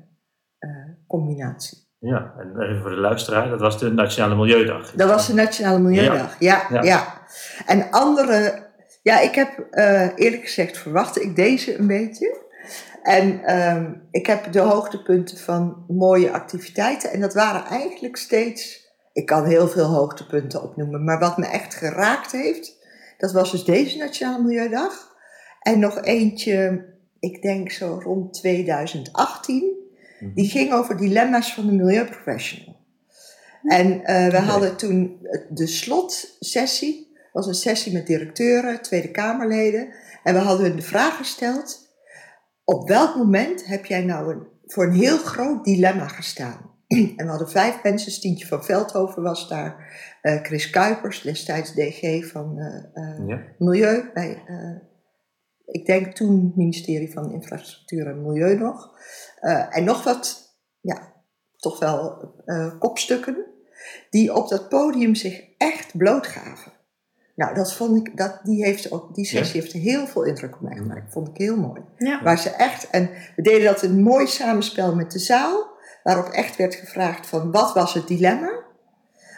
uh, 0.58 0.70
combinatie. 1.06 1.86
Ja, 2.00 2.34
en 2.38 2.62
even 2.62 2.80
voor 2.80 2.90
de 2.90 2.96
luisteraar, 2.96 3.48
dat 3.48 3.60
was 3.60 3.78
de 3.78 3.92
Nationale 3.92 4.36
Milieudag. 4.36 4.92
Dat 4.92 5.08
was 5.08 5.26
de 5.26 5.34
Nationale 5.34 5.78
Milieudag, 5.78 6.40
ja. 6.40 6.66
Ja, 6.70 6.82
ja. 6.82 7.22
En 7.66 7.90
andere, 7.90 8.66
ja, 9.02 9.20
ik 9.20 9.34
heb 9.34 9.66
uh, 9.70 10.08
eerlijk 10.14 10.42
gezegd 10.42 10.78
verwachtte 10.78 11.22
ik 11.22 11.36
deze 11.36 11.78
een 11.78 11.86
beetje. 11.86 12.46
En 13.02 13.56
um, 13.56 14.08
ik 14.10 14.26
heb 14.26 14.52
de 14.52 14.60
hoogtepunten 14.60 15.38
van 15.38 15.84
mooie 15.88 16.30
activiteiten. 16.30 17.10
En 17.10 17.20
dat 17.20 17.34
waren 17.34 17.64
eigenlijk 17.64 18.16
steeds, 18.16 18.87
ik 19.18 19.26
kan 19.26 19.44
heel 19.44 19.68
veel 19.68 19.84
hoogtepunten 19.84 20.62
opnoemen, 20.62 21.04
maar 21.04 21.18
wat 21.18 21.38
me 21.38 21.46
echt 21.46 21.74
geraakt 21.74 22.32
heeft, 22.32 22.76
dat 23.16 23.32
was 23.32 23.50
dus 23.50 23.64
deze 23.64 23.98
Nationale 23.98 24.42
Milieudag. 24.42 25.16
En 25.60 25.78
nog 25.78 26.02
eentje, 26.02 26.84
ik 27.18 27.42
denk 27.42 27.70
zo 27.70 28.00
rond 28.02 28.34
2018. 28.34 29.76
Die 30.34 30.44
mhm. 30.44 30.56
ging 30.56 30.72
over 30.72 30.96
dilemma's 30.96 31.54
van 31.54 31.66
de 31.66 31.72
milieuprofessional. 31.72 32.76
En 33.62 33.92
uh, 33.92 34.28
we 34.28 34.38
hadden 34.38 34.76
toen 34.76 35.26
de 35.50 35.66
slotsessie. 35.66 37.16
was 37.32 37.46
een 37.46 37.54
sessie 37.54 37.92
met 37.92 38.06
directeuren, 38.06 38.82
Tweede 38.82 39.10
Kamerleden. 39.10 39.94
En 40.22 40.34
we 40.34 40.40
hadden 40.40 40.66
hun 40.66 40.76
de 40.76 40.82
vraag 40.82 41.16
gesteld. 41.16 41.88
Op 42.64 42.88
welk 42.88 43.16
moment 43.16 43.66
heb 43.66 43.86
jij 43.86 44.04
nou 44.04 44.32
een, 44.32 44.46
voor 44.66 44.84
een 44.84 44.92
heel 44.92 45.18
groot 45.18 45.64
dilemma 45.64 46.08
gestaan? 46.08 46.67
En 46.88 47.16
we 47.16 47.26
hadden 47.26 47.50
vijf 47.50 47.82
mensen. 47.82 48.12
Stientje 48.12 48.46
van 48.46 48.64
Veldhoven 48.64 49.22
was 49.22 49.48
daar. 49.48 49.96
Uh, 50.22 50.42
Chris 50.42 50.70
Kuipers, 50.70 51.22
destijds 51.22 51.74
DG 51.74 52.30
van 52.30 52.58
uh, 52.58 53.28
ja. 53.28 53.42
Milieu 53.58 54.10
bij 54.14 54.42
ik 55.70 55.86
denk 55.86 56.14
toen 56.14 56.52
ministerie 56.56 57.12
van 57.12 57.32
Infrastructuur 57.32 58.06
en 58.06 58.22
Milieu 58.22 58.58
nog. 58.58 58.90
Uh, 59.40 59.76
en 59.76 59.84
nog 59.84 60.04
wat, 60.04 60.54
ja, 60.80 61.12
toch 61.56 61.78
wel 61.78 62.32
uh, 62.46 62.78
kopstukken, 62.78 63.44
die 64.10 64.34
op 64.34 64.48
dat 64.48 64.68
podium 64.68 65.14
zich 65.14 65.42
echt 65.58 65.96
blootgaven. 65.96 66.72
Nou, 67.34 67.54
dat 67.54 67.74
vond 67.74 68.06
ik, 68.06 68.16
dat, 68.16 68.40
die, 68.42 68.64
heeft 68.64 68.90
ook, 68.90 69.14
die 69.14 69.24
sessie 69.24 69.60
heeft 69.60 69.72
heel 69.72 70.06
veel 70.06 70.22
indruk 70.22 70.54
op 70.54 70.60
mij 70.60 70.76
gemaakt. 70.76 71.12
Vond 71.12 71.28
ik 71.28 71.36
heel 71.36 71.56
mooi. 71.56 71.80
Ja. 71.96 72.22
Waar 72.22 72.38
ze 72.38 72.50
echt, 72.50 72.90
en 72.90 73.10
we 73.36 73.42
deden 73.42 73.64
dat 73.64 73.82
een 73.82 74.02
mooi 74.02 74.26
samenspel 74.26 74.94
met 74.94 75.12
de 75.12 75.18
zaal, 75.18 75.77
waarop 76.08 76.32
echt 76.32 76.56
werd 76.56 76.74
gevraagd 76.74 77.26
van 77.26 77.50
wat 77.50 77.74
was 77.74 77.94
het 77.94 78.06
dilemma? 78.06 78.64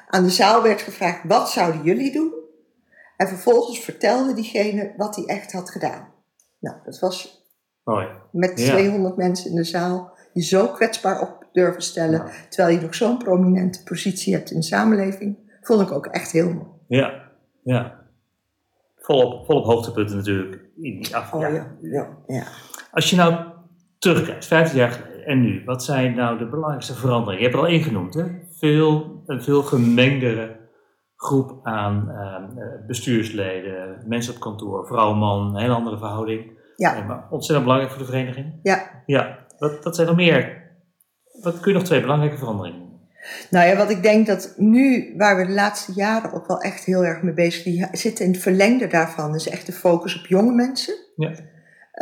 Aan 0.08 0.24
de 0.24 0.30
zaal 0.30 0.62
werd 0.62 0.80
gevraagd 0.80 1.20
wat 1.24 1.50
zouden 1.50 1.82
jullie 1.82 2.12
doen? 2.12 2.32
En 3.16 3.28
vervolgens 3.28 3.80
vertelde 3.80 4.34
diegene 4.34 4.94
wat 4.96 5.16
hij 5.16 5.24
echt 5.24 5.52
had 5.52 5.70
gedaan. 5.70 6.08
Nou, 6.58 6.76
dat 6.84 6.98
was 6.98 7.44
Mooi. 7.84 8.08
met 8.32 8.56
200 8.56 9.16
mensen 9.16 9.50
in 9.50 9.56
de 9.56 9.64
zaal. 9.64 10.12
je 10.32 10.42
zo 10.42 10.66
kwetsbaar 10.66 11.20
op 11.20 11.46
durven 11.52 11.82
stellen, 11.82 12.30
terwijl 12.48 12.76
je 12.76 12.82
nog 12.82 12.94
zo'n 12.94 13.18
prominente 13.18 13.82
positie 13.82 14.34
hebt 14.34 14.50
in 14.50 14.56
de 14.56 14.66
samenleving, 14.66 15.36
vond 15.62 15.80
ik 15.80 15.92
ook 15.92 16.06
echt 16.06 16.30
heel 16.30 16.52
mooi. 16.52 16.68
Ja, 16.88 17.30
ja. 17.62 18.00
Volop, 18.96 19.46
volop 19.46 19.64
hoogtepunten 19.64 20.16
natuurlijk 20.16 20.54
in 20.76 21.02
die 21.02 21.16
af. 21.16 21.32
Oh, 21.32 21.40
ja. 21.40 21.76
Ja, 21.80 22.18
ja. 22.26 22.44
Als 22.90 23.10
je 23.10 23.16
nou 23.16 23.44
terugkijkt, 23.98 24.46
15 24.46 24.78
jaar 24.78 24.90
geleden 24.90 25.09
en 25.24 25.40
nu, 25.40 25.62
wat 25.64 25.84
zijn 25.84 26.14
nou 26.14 26.38
de 26.38 26.48
belangrijkste 26.48 26.94
veranderingen? 26.94 27.38
Je 27.38 27.44
hebt 27.44 27.54
er 27.54 27.60
al 27.60 27.72
één 27.72 27.82
genoemd, 27.82 28.14
hè? 28.14 28.24
Veel, 28.58 29.22
een 29.26 29.42
veel 29.42 29.62
gemengdere 29.62 30.58
groep 31.16 31.60
aan 31.62 32.08
uh, 32.08 32.86
bestuursleden, 32.86 34.02
mensen 34.06 34.34
op 34.34 34.40
kantoor, 34.40 34.86
vrouw, 34.86 35.14
man, 35.14 35.54
een 35.54 35.60
hele 35.60 35.74
andere 35.74 35.98
verhouding. 35.98 36.58
Ja. 36.76 37.04
maar 37.04 37.26
ontzettend 37.30 37.62
belangrijk 37.62 37.92
voor 37.92 38.06
de 38.06 38.12
vereniging. 38.12 38.60
Ja. 38.62 39.02
Ja, 39.06 39.46
wat, 39.58 39.84
wat 39.84 39.94
zijn 39.94 40.06
nog 40.06 40.16
meer? 40.16 40.68
Wat 41.42 41.60
kun 41.60 41.72
je 41.72 41.78
nog 41.78 41.86
twee 41.86 42.00
belangrijke 42.00 42.38
veranderingen? 42.38 42.88
Nou 43.50 43.66
ja, 43.66 43.76
wat 43.76 43.90
ik 43.90 44.02
denk 44.02 44.26
dat 44.26 44.54
nu, 44.56 45.14
waar 45.16 45.36
we 45.36 45.46
de 45.46 45.52
laatste 45.52 45.92
jaren 45.92 46.32
ook 46.32 46.46
wel 46.46 46.60
echt 46.60 46.84
heel 46.84 47.04
erg 47.04 47.22
mee 47.22 47.34
bezig 47.34 47.62
zijn, 47.62 47.88
zitten 47.92 48.24
in 48.24 48.30
het 48.32 48.40
verlengde 48.40 48.86
daarvan, 48.86 49.34
is 49.34 49.48
echt 49.48 49.66
de 49.66 49.72
focus 49.72 50.18
op 50.18 50.26
jonge 50.26 50.52
mensen. 50.52 50.94
Ja. 51.16 51.32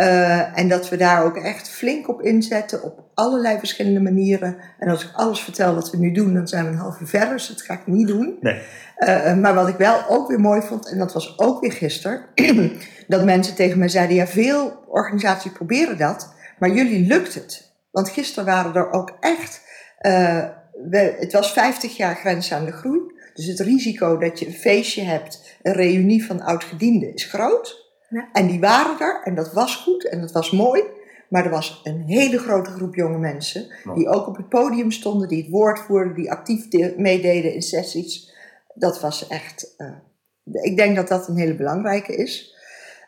Uh, 0.01 0.59
en 0.59 0.69
dat 0.69 0.89
we 0.89 0.97
daar 0.97 1.25
ook 1.25 1.37
echt 1.37 1.69
flink 1.69 2.09
op 2.09 2.23
inzetten, 2.23 2.83
op 2.83 3.11
allerlei 3.15 3.59
verschillende 3.59 4.01
manieren. 4.01 4.57
En 4.79 4.89
als 4.89 5.05
ik 5.05 5.11
alles 5.15 5.41
vertel 5.41 5.75
wat 5.75 5.91
we 5.91 5.97
nu 5.97 6.13
doen, 6.13 6.35
dan 6.35 6.49
zijn 6.49 6.65
we 6.65 6.71
een 6.71 6.77
half 6.77 7.01
uur 7.01 7.07
verder, 7.07 7.33
dus 7.37 7.49
dat 7.49 7.63
ga 7.63 7.75
ik 7.75 7.87
niet 7.87 8.07
doen. 8.07 8.37
Nee. 8.41 8.61
Uh, 8.99 9.35
maar 9.35 9.55
wat 9.55 9.69
ik 9.69 9.77
wel 9.77 10.09
ook 10.09 10.29
weer 10.29 10.41
mooi 10.41 10.63
vond, 10.63 10.91
en 10.91 10.99
dat 10.99 11.13
was 11.13 11.39
ook 11.39 11.61
weer 11.61 11.73
gisteren, 11.73 12.25
dat 13.09 13.25
mensen 13.25 13.55
tegen 13.55 13.79
mij 13.79 13.89
zeiden, 13.89 14.17
ja, 14.17 14.27
veel 14.27 14.85
organisaties 14.87 15.53
proberen 15.53 15.99
dat, 15.99 16.35
maar 16.59 16.71
jullie 16.71 17.07
lukt 17.07 17.35
het. 17.35 17.73
Want 17.91 18.09
gisteren 18.09 18.45
waren 18.45 18.75
er 18.75 18.91
ook 18.93 19.17
echt, 19.21 19.61
uh, 20.01 20.45
we, 20.91 21.17
het 21.19 21.33
was 21.33 21.53
50 21.53 21.97
jaar 21.97 22.17
grens 22.17 22.53
aan 22.53 22.65
de 22.65 22.73
groei, 22.73 23.01
dus 23.35 23.47
het 23.47 23.61
risico 23.61 24.19
dat 24.19 24.39
je 24.39 24.47
een 24.47 24.53
feestje 24.53 25.03
hebt, 25.03 25.57
een 25.63 25.73
reunie 25.73 26.25
van 26.25 26.41
oud-gedienden, 26.41 27.15
is 27.15 27.25
groot. 27.25 27.88
Ja. 28.09 28.29
En 28.33 28.47
die 28.47 28.61
waren 28.61 29.01
er 29.01 29.21
en 29.25 29.35
dat 29.35 29.53
was 29.53 29.77
goed 29.77 30.09
en 30.09 30.21
dat 30.21 30.33
was 30.33 30.51
mooi. 30.51 30.83
Maar 31.29 31.45
er 31.45 31.51
was 31.51 31.81
een 31.85 32.03
hele 32.03 32.39
grote 32.39 32.71
groep 32.71 32.95
jonge 32.95 33.19
mensen 33.19 33.69
die 33.95 34.09
ook 34.09 34.27
op 34.27 34.37
het 34.37 34.49
podium 34.49 34.91
stonden, 34.91 35.29
die 35.29 35.43
het 35.43 35.51
woord 35.51 35.79
voerden, 35.79 36.15
die 36.15 36.31
actief 36.31 36.67
meededen 36.97 37.55
in 37.55 37.63
sessies. 37.63 38.35
Dat 38.75 39.01
was 39.01 39.27
echt, 39.27 39.75
uh, 39.79 40.63
ik 40.65 40.77
denk 40.77 40.97
dat 40.97 41.09
dat 41.09 41.29
een 41.29 41.37
hele 41.37 41.55
belangrijke 41.55 42.17
is. 42.17 42.57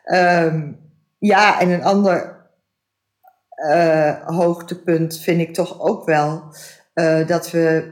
Um, 0.05 0.79
ja, 1.17 1.59
en 1.59 1.69
een 1.69 1.83
ander 1.83 2.39
uh, 3.69 4.27
hoogtepunt 4.27 5.17
vind 5.17 5.41
ik 5.41 5.53
toch 5.53 5.79
ook 5.79 6.05
wel 6.05 6.43
uh, 6.93 7.27
dat 7.27 7.51
we 7.51 7.91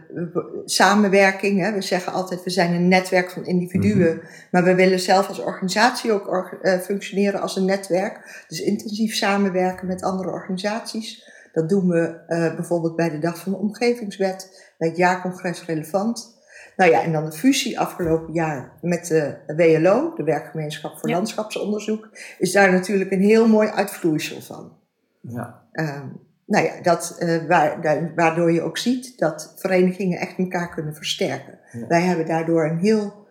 samenwerking, 0.66 1.60
hè, 1.60 1.74
we 1.74 1.82
zeggen 1.82 2.14
altijd 2.14 2.44
we 2.44 2.50
zijn 2.50 2.74
een 2.74 2.88
netwerk 2.88 3.32
van 3.32 3.46
individuen, 3.46 4.14
mm 4.14 4.20
-hmm. 4.20 4.30
maar 4.52 4.64
we 4.64 4.76
willen 4.76 5.00
zelf 5.00 5.28
als 5.28 5.40
organisatie 5.40 6.12
ook 6.12 6.28
or, 6.28 6.60
uh, 6.62 6.74
functioneren 6.78 7.42
als 7.42 7.56
een 7.56 7.66
netwerk. 7.66 8.46
Dus 8.48 8.62
intensief 8.62 9.14
samenwerken 9.14 9.88
met 9.88 10.04
andere 10.04 10.30
organisaties. 10.30 11.28
Dat 11.52 11.70
doen 11.70 11.88
we 11.88 12.24
uh, 12.28 12.56
bijvoorbeeld 12.56 12.96
bij 12.96 13.10
de 13.10 13.20
Dag 13.20 13.40
van 13.40 13.52
de 13.52 13.58
Omgevingswet, 13.58 14.72
bij 14.78 14.88
het 14.88 14.98
jaarcongres 14.98 15.66
Relevant. 15.66 16.38
Nou 16.76 16.92
ja, 16.92 17.04
en 17.04 17.12
dan 17.12 17.26
de 17.26 17.32
fusie 17.32 17.80
afgelopen 17.80 18.34
jaar 18.34 18.72
met 18.82 19.06
de 19.08 19.38
WLO, 19.56 20.14
de 20.16 20.24
Werkgemeenschap 20.24 21.00
voor 21.00 21.10
Ja. 21.10 21.16
Landschapsonderzoek, 21.16 22.10
is 22.38 22.52
daar 22.52 22.72
natuurlijk 22.72 23.12
een 23.12 23.22
heel 23.22 23.48
mooi 23.48 23.68
uitvloeisel 23.68 24.42
van. 24.42 24.78
Ja. 25.22 25.64
Um, 25.72 26.28
nou 26.50 26.66
ja, 26.66 26.82
dat, 26.82 27.16
uh, 27.20 27.48
waar, 27.48 27.82
da 27.82 28.14
waardoor 28.16 28.52
je 28.52 28.62
ook 28.62 28.78
ziet 28.78 29.18
dat 29.18 29.54
verenigingen 29.56 30.20
echt 30.20 30.38
elkaar 30.38 30.70
kunnen 30.70 30.96
versterken. 30.96 31.60
Ja. 31.72 31.88
Wij 31.88 32.02
hebben 32.02 32.26
daardoor 32.26 32.66
een 32.66 32.80
heel 32.80 33.28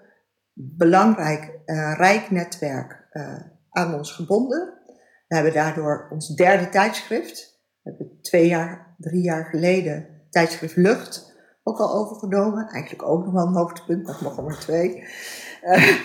belangrijk, 0.52 1.58
uh, 1.66 1.94
rijk 1.96 2.30
netwerk 2.30 3.08
uh, 3.12 3.40
aan 3.70 3.94
ons 3.94 4.12
gebonden. 4.12 4.72
We 5.28 5.34
hebben 5.34 5.52
daardoor 5.52 6.08
ons 6.10 6.34
derde 6.34 6.68
tijdschrift, 6.68 7.60
we 7.82 7.90
hebben 7.90 8.18
twee 8.22 8.46
jaar, 8.46 8.94
drie 8.98 9.22
jaar 9.22 9.44
geleden 9.44 10.06
tijdschrift 10.30 10.76
Lucht 10.76 11.36
ook 11.62 11.78
al 11.78 11.94
overgenomen. 11.94 12.68
Eigenlijk 12.68 13.08
ook 13.08 13.24
nog 13.24 13.32
wel 13.32 13.46
een 13.46 13.54
hoogtepunt, 13.54 14.04
maar 14.04 14.18
nog 14.22 14.42
maar 14.42 14.58
twee. 14.58 15.04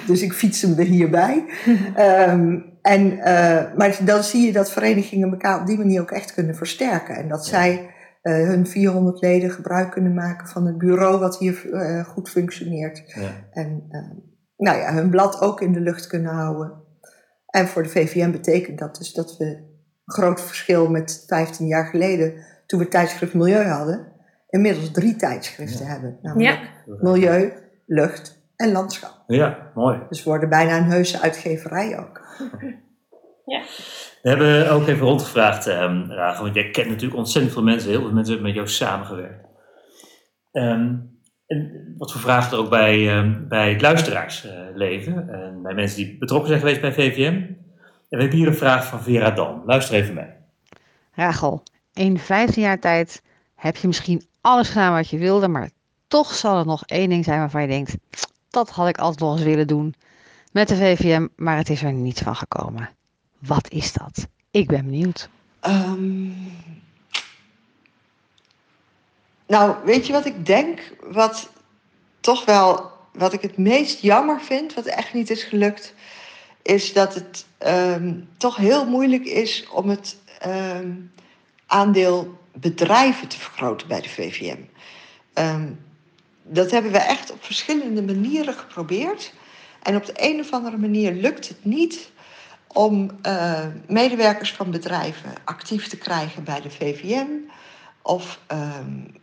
Dus 0.08 0.22
ik 0.22 0.34
fiets 0.34 0.62
hem 0.62 0.78
er 0.80 0.86
hierbij. 0.86 1.46
um, 2.30 2.72
en, 2.82 3.12
uh, 3.12 3.24
maar 3.76 3.98
dan 4.06 4.24
zie 4.24 4.46
je 4.46 4.52
dat 4.52 4.72
verenigingen 4.72 5.30
elkaar 5.32 5.60
op 5.60 5.68
die 5.68 5.78
manier 5.78 6.02
ook 6.02 6.12
echt 6.12 6.34
kunnen 6.34 6.56
versterken. 6.56 7.16
En 7.16 7.28
dat 7.28 7.46
Ja. 7.46 7.50
zij 7.52 7.90
uh, 8.24 8.34
hun 8.48 8.68
400 8.68 9.22
leden 9.22 9.52
gebruik 9.52 9.92
kunnen 9.92 10.14
maken 10.14 10.48
van 10.48 10.66
het 10.66 10.78
bureau 10.78 11.20
wat 11.20 11.38
hier 11.38 11.66
uh, 11.66 12.04
goed 12.06 12.30
functioneert. 12.30 13.04
Ja. 13.06 13.30
En 13.52 13.84
nou 14.58 14.78
ja, 14.78 14.94
hun 14.94 15.10
blad 15.10 15.42
ook 15.42 15.62
in 15.62 15.72
de 15.74 15.80
lucht 15.80 16.08
kunnen 16.08 16.34
houden. 16.34 16.72
En 17.46 17.68
voor 17.68 17.84
de 17.84 17.90
VVM 17.90 18.32
betekent 18.32 18.80
dat 18.80 18.96
dus 18.96 19.14
dat 19.14 19.38
we 19.38 19.46
een 19.46 20.14
groot 20.14 20.42
verschil 20.42 20.90
met 20.90 21.24
15 21.28 21.68
jaar 21.68 21.86
geleden, 21.86 22.34
toen 22.66 22.80
we 22.80 22.88
tijdschrift 22.88 23.34
Milieu 23.34 23.64
hadden, 23.68 24.08
inmiddels 24.50 24.92
drie 24.92 25.16
tijdschriften 25.16 25.86
Ja. 25.86 25.92
hebben. 25.92 26.18
Namelijk 26.22 26.60
Ja. 26.86 26.96
Milieu, 27.00 27.52
Lucht 27.86 28.42
en 28.64 28.72
Landschap. 28.72 29.24
Ja, 29.28 29.72
mooi. 29.76 30.00
Dus 30.10 30.24
we 30.24 30.30
worden 30.30 30.50
bijna 30.50 30.78
een 30.78 30.92
heuse 30.92 31.20
uitgeverij 31.20 32.00
ook. 32.00 32.22
We 34.22 34.30
hebben 34.30 34.72
ook 34.72 34.88
even 34.88 35.08
rondgevraagd, 35.08 35.68
um, 35.68 36.12
Rago, 36.12 36.42
want 36.42 36.56
jij 36.56 36.70
kent 36.70 36.88
natuurlijk 36.88 37.16
ontzettend 37.16 37.54
veel 37.54 37.64
mensen. 37.64 37.90
Heel 37.90 38.02
veel 38.02 38.12
mensen 38.12 38.34
hebben 38.34 38.52
met 38.52 38.56
jou 38.56 38.68
samengewerkt. 38.68 39.48
Um, 40.52 41.20
en 41.48 41.94
wat 41.98 42.12
voor 42.12 42.22
vragen 42.22 42.52
er 42.52 42.64
ook 42.64 42.70
bij, 42.70 43.18
um, 43.18 43.48
bij 43.48 43.70
het 43.70 43.82
luisteraars 43.82 44.46
uh, 44.46 44.52
leven. 44.76 45.30
En 45.30 45.62
bij 45.62 45.74
mensen 45.74 45.98
die 45.98 46.18
betrokken 46.18 46.48
zijn 46.48 46.60
geweest 46.60 46.82
bij 46.82 46.94
VVM. 46.94 47.34
En 47.34 47.58
we 48.10 48.18
hebben 48.18 48.38
hier 48.38 48.48
een 48.48 48.56
vraag 48.56 48.86
van 48.88 49.02
Vera 49.02 49.32
Dan. 49.32 49.62
Luister 49.66 49.96
even 49.96 50.14
mee. 50.14 50.30
Rachel, 51.12 51.64
in 51.94 52.20
15 52.20 52.62
jaar 52.62 52.80
tijd 52.80 53.22
heb 53.56 53.76
je 53.76 53.88
misschien 53.88 54.26
alles 54.42 54.70
gedaan 54.70 54.94
wat 54.94 55.10
je 55.10 55.18
wilde, 55.18 55.48
maar 55.48 55.70
toch 56.08 56.34
zal 56.34 56.60
er 56.60 56.66
nog 56.66 56.84
één 56.86 57.10
ding 57.10 57.24
zijn 57.24 57.40
waarvan 57.40 57.62
je 57.62 57.68
denkt, 57.68 57.96
dat 58.54 58.70
had 58.70 58.88
ik 58.88 58.98
altijd 58.98 59.20
nog 59.20 59.34
eens 59.34 59.44
willen 59.44 59.68
doen 59.68 59.96
met 60.52 60.68
de 60.68 60.76
VVM, 60.76 61.28
maar 61.36 61.58
het 61.58 61.70
is 61.70 61.84
er 61.84 61.94
niet 61.94 62.20
van 62.20 62.36
gekomen. 62.36 62.90
Wat 63.40 63.70
is 63.70 63.94
dat? 63.94 64.28
Ik 64.52 64.68
ben 64.68 64.86
benieuwd. 64.86 65.30
Um, 65.68 66.36
nou, 69.48 69.76
weet 69.86 70.08
je 70.08 70.14
wat 70.14 70.26
ik 70.26 70.46
denk? 70.46 70.94
Wat 71.02 71.50
toch 72.20 72.46
wel, 72.46 72.92
wat 73.14 73.34
ik 73.34 73.42
het 73.42 73.58
meest 73.58 74.00
jammer 74.02 74.42
vind, 74.42 74.74
wat 74.74 74.86
echt 74.86 75.14
niet 75.14 75.30
is 75.30 75.44
gelukt, 75.44 75.94
is 76.62 76.94
dat 76.94 77.14
het 77.14 77.46
um, 77.68 78.30
toch 78.38 78.56
heel 78.56 78.86
moeilijk 78.86 79.26
is 79.26 79.68
om 79.70 79.90
het 79.90 80.18
um, 80.46 81.12
aandeel 81.66 82.38
bedrijven 82.54 83.28
te 83.28 83.40
vergroten 83.40 83.88
bij 83.88 84.02
de 84.02 84.10
VVM. 84.10 84.62
Dat 86.44 86.72
hebben 86.72 86.92
we 86.92 86.98
echt 86.98 87.32
op 87.32 87.44
verschillende 87.44 88.02
manieren 88.02 88.54
geprobeerd. 88.54 89.34
En 89.84 89.96
op 89.96 90.06
de 90.06 90.14
een 90.16 90.40
of 90.40 90.52
andere 90.52 90.78
manier 90.78 91.12
lukt 91.12 91.48
het 91.48 91.66
niet 91.66 92.12
om 92.68 93.12
uh, 93.26 93.66
medewerkers 93.88 94.54
van 94.54 94.72
bedrijven 94.72 95.34
actief 95.44 95.88
te 95.88 95.98
krijgen 95.98 96.44
bij 96.44 96.62
de 96.62 96.70
VVM. 96.70 97.28
Of 98.02 98.40
um, 98.52 99.22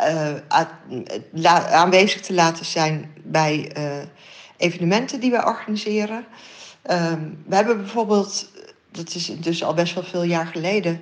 uh, 0.00 1.72
aanwezig 1.72 2.20
te 2.20 2.34
laten 2.34 2.64
zijn 2.64 3.12
bij 3.22 3.72
uh, 3.78 4.02
evenementen 4.56 5.20
die 5.20 5.30
wij 5.30 5.44
organiseren. 5.44 6.24
Um, 6.90 7.44
we 7.46 7.54
hebben 7.54 7.76
bijvoorbeeld, 7.76 8.50
dat 8.90 9.14
is 9.14 9.26
dus 9.26 9.64
al 9.64 9.74
best 9.74 9.94
wel 9.94 10.04
veel 10.04 10.22
jaar 10.22 10.46
geleden, 10.46 11.00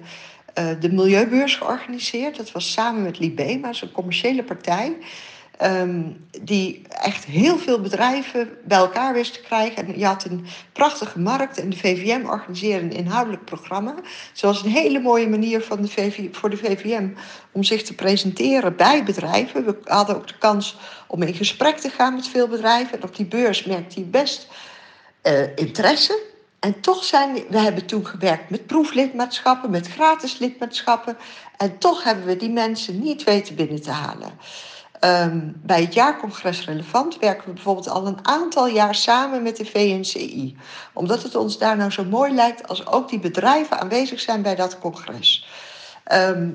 uh, 0.58 0.80
de 0.80 0.92
Milieubeurs 0.92 1.56
georganiseerd. 1.56 2.36
Dat 2.36 2.52
was 2.52 2.72
samen 2.72 3.02
met 3.02 3.18
Libema, 3.18 3.68
een 3.68 3.92
commerciële 3.92 4.44
partij. 4.44 4.96
Um, 5.62 6.26
die 6.42 6.82
echt 6.88 7.24
heel 7.24 7.58
veel 7.58 7.80
bedrijven 7.80 8.48
bij 8.64 8.78
elkaar 8.78 9.12
wist 9.12 9.32
te 9.32 9.40
krijgen. 9.40 9.86
En 9.86 9.98
je 9.98 10.04
had 10.04 10.24
een 10.24 10.46
prachtige 10.72 11.18
markt 11.18 11.58
en 11.58 11.70
de 11.70 11.76
VVM 11.76 12.26
organiseerde 12.26 12.84
een 12.84 12.92
inhoudelijk 12.92 13.44
programma. 13.44 13.94
Zoals 14.32 14.62
een 14.62 14.70
hele 14.70 15.00
mooie 15.00 15.28
manier 15.28 15.60
van 15.60 15.82
de 15.82 15.88
VV, 15.88 16.28
voor 16.32 16.50
de 16.50 16.56
VVM 16.56 17.08
om 17.52 17.62
zich 17.62 17.82
te 17.82 17.94
presenteren 17.94 18.76
bij 18.76 19.04
bedrijven. 19.04 19.64
We 19.64 19.76
hadden 19.84 20.16
ook 20.16 20.28
de 20.28 20.38
kans 20.38 20.76
om 21.06 21.22
in 21.22 21.34
gesprek 21.34 21.76
te 21.76 21.90
gaan 21.90 22.14
met 22.14 22.28
veel 22.28 22.48
bedrijven. 22.48 22.98
En 22.98 23.04
op 23.04 23.16
die 23.16 23.26
beurs 23.26 23.64
merkte 23.64 24.00
hij 24.00 24.08
best 24.10 24.48
uh, 25.22 25.56
interesse. 25.56 26.31
En 26.62 26.80
toch 26.80 27.04
zijn 27.04 27.44
we 27.48 27.58
hebben 27.58 27.86
toen 27.86 28.06
gewerkt 28.06 28.50
met 28.50 28.66
proeflidmaatschappen, 28.66 29.70
met 29.70 29.88
gratis 29.88 30.38
lidmaatschappen. 30.38 31.16
En 31.56 31.78
toch 31.78 32.04
hebben 32.04 32.24
we 32.24 32.36
die 32.36 32.50
mensen 32.50 33.00
niet 33.00 33.24
weten 33.24 33.54
binnen 33.54 33.82
te 33.82 33.90
halen. 33.90 34.30
Um, 35.04 35.60
bij 35.62 35.80
het 35.80 35.94
jaarcongres 35.94 36.64
Relevant 36.64 37.18
werken 37.18 37.46
we 37.46 37.52
bijvoorbeeld 37.52 37.88
al 37.88 38.06
een 38.06 38.26
aantal 38.26 38.66
jaar 38.68 38.94
samen 38.94 39.42
met 39.42 39.56
de 39.56 39.64
VNCI. 39.64 40.56
Omdat 40.92 41.22
het 41.22 41.34
ons 41.34 41.58
daar 41.58 41.76
nou 41.76 41.90
zo 41.90 42.04
mooi 42.04 42.34
lijkt 42.34 42.68
als 42.68 42.86
ook 42.86 43.08
die 43.08 43.20
bedrijven 43.20 43.80
aanwezig 43.80 44.20
zijn 44.20 44.42
bij 44.42 44.54
dat 44.54 44.78
congres. 44.78 45.48
Ehm, 46.04 46.50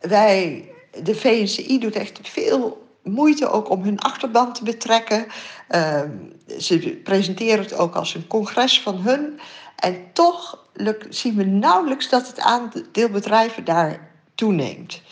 wij, 0.00 0.68
de 1.02 1.14
VNCI 1.14 1.78
doet 1.78 1.94
echt 1.94 2.18
veel 2.22 2.81
moeite 3.02 3.48
ook 3.48 3.70
om 3.70 3.82
hun 3.82 4.00
achterban 4.00 4.52
te 4.52 4.64
betrekken. 4.64 5.26
Ehm, 5.68 6.10
ze 6.58 7.00
presenteren 7.04 7.64
het 7.64 7.74
ook 7.74 7.94
als 7.94 8.14
een 8.14 8.26
congres 8.26 8.80
van 8.80 8.96
hun. 8.96 9.40
En 9.76 10.12
toch 10.12 10.66
zien 11.08 11.36
we 11.36 11.44
nauwelijks 11.44 12.08
dat 12.08 12.26
het 12.26 12.40
aandeel 12.40 13.08
bedrijven 13.08 13.64
daar 13.64 14.10
toeneemt. 14.34 15.02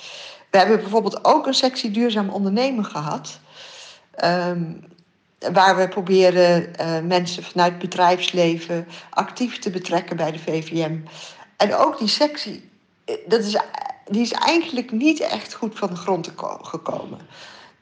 We 0.50 0.58
hebben 0.58 0.80
bijvoorbeeld 0.80 1.24
ook 1.24 1.46
een 1.46 1.54
sectie 1.54 1.90
duurzaam 1.90 2.28
ondernemen 2.28 2.84
gehad. 2.84 3.40
Ehm, 4.10 4.72
waar 5.52 5.76
we 5.76 5.88
proberen 5.88 6.72
uh, 6.80 7.00
mensen 7.00 7.42
vanuit 7.42 7.78
bedrijfsleven 7.78 8.88
actief 9.10 9.58
te 9.58 9.70
betrekken 9.70 10.16
bij 10.16 10.32
de 10.32 10.38
VVM. 10.38 10.98
En 11.56 11.74
ook 11.74 11.98
die 11.98 12.08
sectie, 12.08 12.70
eh, 13.04 13.14
dat 13.26 13.44
is, 13.44 13.56
die 14.06 14.22
is 14.22 14.32
eigenlijk 14.32 14.90
niet 14.90 15.20
echt 15.20 15.54
goed 15.54 15.78
van 15.78 15.88
de 15.88 15.96
grond 15.96 16.32
gekomen. 16.62 17.18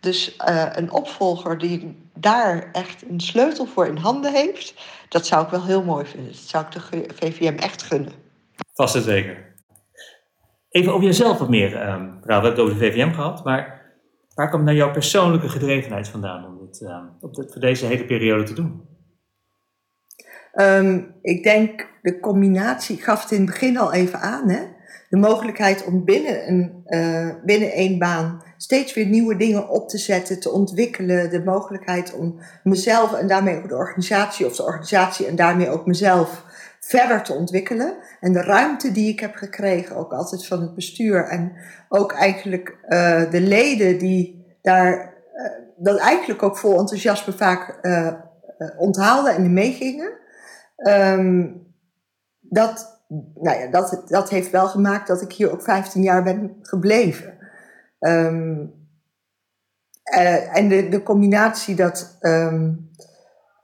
Dus 0.00 0.36
uh, 0.48 0.66
een 0.72 0.90
opvolger 0.90 1.58
die 1.58 1.96
daar 2.14 2.68
echt 2.72 3.04
een 3.08 3.20
sleutel 3.20 3.66
voor 3.66 3.86
in 3.86 3.96
handen 3.96 4.32
heeft, 4.32 4.74
dat 5.08 5.26
zou 5.26 5.44
ik 5.44 5.50
wel 5.50 5.64
heel 5.64 5.82
mooi 5.82 6.06
vinden. 6.06 6.32
Dat 6.32 6.40
zou 6.40 6.64
ik 6.64 6.72
de 6.72 7.14
VVM 7.14 7.56
echt 7.56 7.82
gunnen. 7.82 8.12
Vast 8.74 8.94
en 8.94 9.02
zeker. 9.02 9.46
Even 10.70 10.92
over 10.92 11.06
jezelf 11.06 11.38
wat 11.38 11.48
meer. 11.48 11.88
Um, 11.88 12.20
we 12.22 12.32
hebben 12.32 12.50
het 12.50 12.60
over 12.60 12.78
de 12.78 12.80
VVM 12.80 13.12
gehad, 13.12 13.44
maar 13.44 13.82
waar 14.34 14.50
komt 14.50 14.64
nou 14.64 14.76
jouw 14.76 14.90
persoonlijke 14.90 15.48
gedrevenheid 15.48 16.08
vandaan 16.08 16.46
om 16.46 16.66
dit, 16.66 16.80
um, 16.80 17.10
op 17.20 17.34
dit, 17.34 17.52
voor 17.52 17.60
deze 17.60 17.86
hele 17.86 18.04
periode 18.04 18.42
te 18.42 18.54
doen? 18.54 18.82
Um, 20.54 21.14
ik 21.22 21.42
denk 21.42 21.88
de 22.02 22.20
combinatie, 22.20 22.96
ik 22.96 23.04
gaf 23.04 23.22
het 23.22 23.30
in 23.30 23.40
het 23.40 23.46
begin 23.46 23.78
al 23.78 23.92
even 23.92 24.20
aan, 24.20 24.48
hè? 24.48 24.62
De 25.08 25.16
mogelijkheid 25.16 25.84
om 25.84 26.04
binnen, 26.04 26.48
een, 26.48 26.84
uh, 26.86 27.34
binnen 27.44 27.72
één 27.72 27.98
baan 27.98 28.42
steeds 28.56 28.94
weer 28.94 29.06
nieuwe 29.06 29.36
dingen 29.36 29.68
op 29.68 29.88
te 29.88 29.98
zetten, 29.98 30.40
te 30.40 30.50
ontwikkelen. 30.50 31.30
De 31.30 31.44
mogelijkheid 31.44 32.14
om 32.14 32.40
mezelf 32.62 33.12
en 33.12 33.26
daarmee 33.26 33.56
ook 33.56 33.68
de 33.68 33.76
organisatie, 33.76 34.46
of 34.46 34.56
de 34.56 34.64
organisatie 34.64 35.26
en 35.26 35.36
daarmee 35.36 35.68
ook 35.68 35.86
mezelf 35.86 36.44
verder 36.80 37.22
te 37.22 37.32
ontwikkelen. 37.32 37.96
En 38.20 38.32
de 38.32 38.42
ruimte 38.42 38.92
die 38.92 39.12
ik 39.12 39.20
heb 39.20 39.34
gekregen, 39.34 39.96
ook 39.96 40.12
altijd 40.12 40.46
van 40.46 40.60
het 40.60 40.74
bestuur 40.74 41.24
en 41.24 41.52
ook 41.88 42.12
eigenlijk 42.12 42.76
uh, 42.88 43.30
de 43.30 43.40
leden 43.40 43.98
die 43.98 44.44
daar 44.62 45.14
uh, 45.82 46.02
eigenlijk 46.02 46.42
ook 46.42 46.58
vol 46.58 46.78
enthousiasme 46.78 47.32
vaak 47.32 47.80
onthaalden 48.78 49.34
en 49.34 49.52
meegingen. 49.52 50.12
Um, 50.88 51.66
dat, 52.40 52.97
nou 53.34 53.58
ja, 53.58 53.66
dat, 53.66 54.02
dat 54.06 54.28
heeft 54.28 54.50
wel 54.50 54.68
gemaakt 54.68 55.06
dat 55.06 55.22
ik 55.22 55.32
hier 55.32 55.52
ook 55.52 55.62
15 55.62 56.02
jaar 56.02 56.22
ben 56.22 56.56
gebleven. 56.62 57.38
Um, 58.00 58.76
uh, 60.14 60.56
en 60.56 60.68
de, 60.68 60.88
de 60.88 61.02
combinatie 61.02 61.74
dat 61.74 62.16
um, 62.20 62.90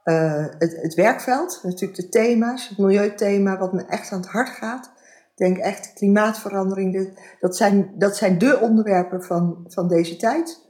uh, 0.03 0.45
het, 0.57 0.81
het 0.81 0.93
werkveld, 0.93 1.59
natuurlijk 1.63 2.01
de 2.01 2.09
thema's, 2.09 2.69
het 2.69 2.77
milieuthema, 2.77 3.57
wat 3.57 3.73
me 3.73 3.85
echt 3.85 4.11
aan 4.11 4.19
het 4.19 4.29
hart 4.29 4.49
gaat. 4.49 4.85
Ik 5.31 5.45
denk 5.45 5.57
echt 5.57 5.93
klimaatverandering, 5.93 7.19
dat 7.39 7.57
zijn, 7.57 7.91
dat 7.97 8.17
zijn 8.17 8.37
de 8.37 8.59
onderwerpen 8.59 9.23
van, 9.23 9.65
van 9.67 9.87
deze 9.87 10.17
tijd. 10.17 10.63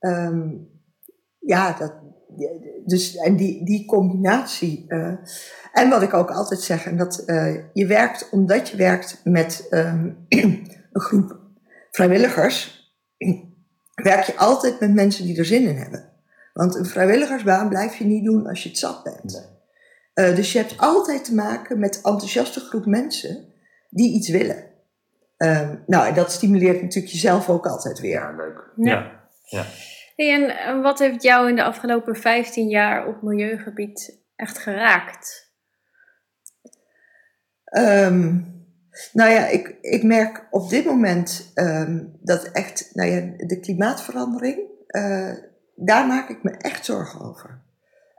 Um, 0.00 0.70
ja, 1.38 1.72
dat, 1.72 1.92
dus, 2.84 3.16
en 3.16 3.36
die, 3.36 3.64
die 3.64 3.86
combinatie. 3.86 4.84
Uh, 4.88 5.14
en 5.72 5.90
wat 5.90 6.02
ik 6.02 6.14
ook 6.14 6.30
altijd 6.30 6.60
zeg, 6.60 6.86
en 6.86 6.96
dat 6.96 7.22
je 7.72 7.86
werkt 7.86 8.28
omdat 8.30 8.68
je 8.68 8.76
werkt 8.76 9.20
met 9.24 9.66
een 9.70 10.68
groep 10.92 11.40
vrijwilligers 11.90 12.80
werk 13.94 14.24
je 14.24 14.36
altijd 14.36 14.80
met 14.80 14.94
mensen 14.94 15.24
die 15.24 15.38
er 15.38 15.44
zin 15.44 15.68
in 15.68 15.76
hebben. 15.76 16.12
Want 16.52 16.74
een 16.74 16.86
vrijwilligersbaan 16.86 17.68
blijf 17.68 17.96
je 17.96 18.04
niet 18.04 18.24
doen 18.24 18.46
als 18.46 18.62
je 18.62 18.68
het 18.68 18.78
zat 18.78 19.02
bent. 19.02 19.50
Uh, 20.14 20.36
dus 20.36 20.52
je 20.52 20.58
hebt 20.58 20.78
altijd 20.78 21.24
te 21.24 21.34
maken 21.34 21.78
met 21.78 21.96
een 21.96 22.12
enthousiaste 22.12 22.60
groep 22.60 22.86
mensen 22.86 23.44
die 23.90 24.14
iets 24.14 24.28
willen. 24.28 24.70
Uh, 25.38 25.70
nou, 25.86 26.06
en 26.06 26.14
dat 26.14 26.32
stimuleert 26.32 26.82
natuurlijk 26.82 27.12
jezelf 27.12 27.48
ook 27.48 27.66
altijd 27.66 28.00
weer. 28.00 28.12
Ja, 28.12 28.34
leuk. 28.36 28.72
Ja. 28.76 29.24
ja. 29.44 29.64
En 30.30 30.82
wat 30.82 30.98
heeft 30.98 31.22
jou 31.22 31.48
in 31.48 31.56
de 31.56 31.62
afgelopen 31.62 32.16
15 32.16 32.68
jaar 32.68 33.06
op 33.06 33.22
milieugebied 33.22 34.20
echt 34.36 34.58
geraakt? 34.58 35.50
Um, 37.78 38.50
nou 39.12 39.30
ja, 39.30 39.46
ik, 39.46 39.76
ik 39.80 40.02
merk 40.02 40.46
op 40.50 40.70
dit 40.70 40.84
moment 40.84 41.52
um, 41.54 42.18
dat 42.20 42.44
echt, 42.44 42.90
nou 42.92 43.10
ja, 43.10 43.46
de 43.46 43.60
klimaatverandering, 43.60 44.58
uh, 44.88 45.32
daar 45.74 46.06
maak 46.06 46.28
ik 46.28 46.42
me 46.42 46.50
echt 46.50 46.84
zorgen 46.84 47.20
over. 47.20 47.62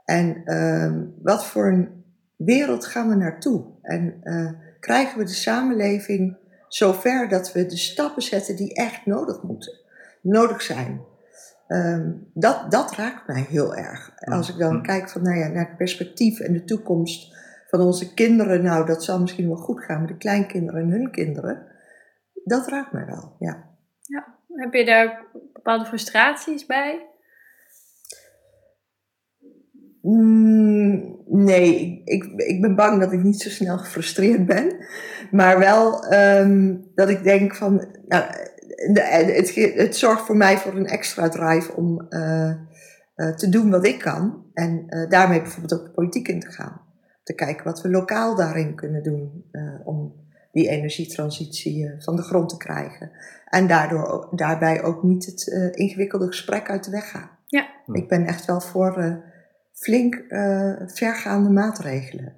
En 0.04 0.54
um, 0.56 1.14
wat 1.22 1.46
voor 1.46 1.66
een 1.66 2.04
wereld 2.36 2.86
gaan 2.86 3.08
we 3.08 3.14
naartoe? 3.14 3.64
En 3.82 4.20
uh, 4.22 4.50
krijgen 4.80 5.18
we 5.18 5.24
de 5.24 5.30
samenleving 5.30 6.36
zover 6.68 7.28
dat 7.28 7.52
we 7.52 7.66
de 7.66 7.76
stappen 7.76 8.22
zetten 8.22 8.56
die 8.56 8.74
echt 8.74 9.06
nodig 9.06 9.42
moeten, 9.42 9.80
nodig 10.22 10.62
zijn? 10.62 11.12
Um, 11.74 12.30
dat, 12.34 12.70
dat 12.70 12.94
raakt 12.94 13.26
mij 13.26 13.46
heel 13.48 13.74
erg. 13.74 14.12
Als 14.18 14.48
ik 14.48 14.58
dan 14.58 14.82
kijk 14.82 15.08
van, 15.08 15.22
nou 15.22 15.38
ja, 15.38 15.48
naar 15.48 15.68
het 15.68 15.76
perspectief 15.76 16.40
en 16.40 16.52
de 16.52 16.64
toekomst 16.64 17.36
van 17.68 17.80
onze 17.80 18.14
kinderen, 18.14 18.62
nou, 18.62 18.86
dat 18.86 19.04
zal 19.04 19.20
misschien 19.20 19.46
wel 19.46 19.56
goed 19.56 19.84
gaan 19.84 20.00
met 20.00 20.08
de 20.08 20.16
kleinkinderen 20.16 20.82
en 20.82 20.90
hun 20.90 21.10
kinderen. 21.10 21.66
Dat 22.44 22.68
raakt 22.68 22.92
mij 22.92 23.06
wel, 23.06 23.36
ja. 23.38 23.76
ja. 24.00 24.38
Heb 24.48 24.72
je 24.74 24.84
daar 24.84 25.24
bepaalde 25.52 25.84
frustraties 25.84 26.66
bij? 26.66 27.06
Mm, 30.00 31.22
nee, 31.26 32.02
ik, 32.04 32.24
ik, 32.24 32.60
ben 32.60 32.74
bang 32.74 33.00
dat 33.00 33.12
ik 33.12 33.22
niet 33.22 33.40
zo 33.40 33.48
snel 33.48 33.78
gefrustreerd 33.78 34.46
ben. 34.46 34.76
Maar 35.30 35.58
wel 35.58 36.12
um, 36.12 36.90
dat 36.94 37.08
ik 37.08 37.22
denk 37.22 37.54
van, 37.54 37.86
nou, 38.06 38.24
het, 38.76 39.54
het, 39.54 39.96
zorgt 39.96 40.26
voor 40.26 40.36
mij 40.36 40.58
voor 40.58 40.74
een 40.74 40.86
extra 40.86 41.28
drive 41.28 41.76
om 41.76 42.06
uh, 42.08 42.50
uh, 43.16 43.34
te 43.34 43.48
doen 43.48 43.70
wat 43.70 43.86
ik 43.86 43.98
kan. 43.98 44.44
En 44.52 44.86
uh, 44.88 45.08
daarmee 45.10 45.40
bijvoorbeeld 45.40 45.80
ook 45.80 45.86
de 45.86 45.92
politiek 45.92 46.28
in 46.28 46.40
te 46.40 46.50
gaan 46.50 46.84
te 47.24 47.34
kijken 47.34 47.64
wat 47.64 47.82
we 47.82 47.90
lokaal 47.90 48.36
daarin 48.36 48.74
kunnen 48.74 49.02
doen 49.02 49.44
uh, 49.52 49.80
om 49.84 50.14
die 50.52 50.68
energietransitie 50.68 51.84
uh, 51.84 52.00
van 52.00 52.16
de 52.16 52.22
grond 52.22 52.48
te 52.48 52.56
krijgen. 52.56 53.10
En 53.44 53.66
daardoor, 53.66 54.28
daarbij 54.30 54.82
ook 54.82 55.02
niet 55.02 55.26
het 55.26 55.46
uh, 55.46 55.72
ingewikkelde 55.72 56.26
gesprek 56.26 56.70
uit 56.70 56.84
de 56.84 56.90
weg 56.90 57.10
gaan. 57.10 57.30
Ja. 57.46 57.66
Ik 57.86 58.08
ben 58.08 58.26
echt 58.26 58.44
wel 58.44 58.60
voor 58.60 59.22
flink 59.72 60.24
vergaande 60.86 61.50
maatregelen. 61.50 62.34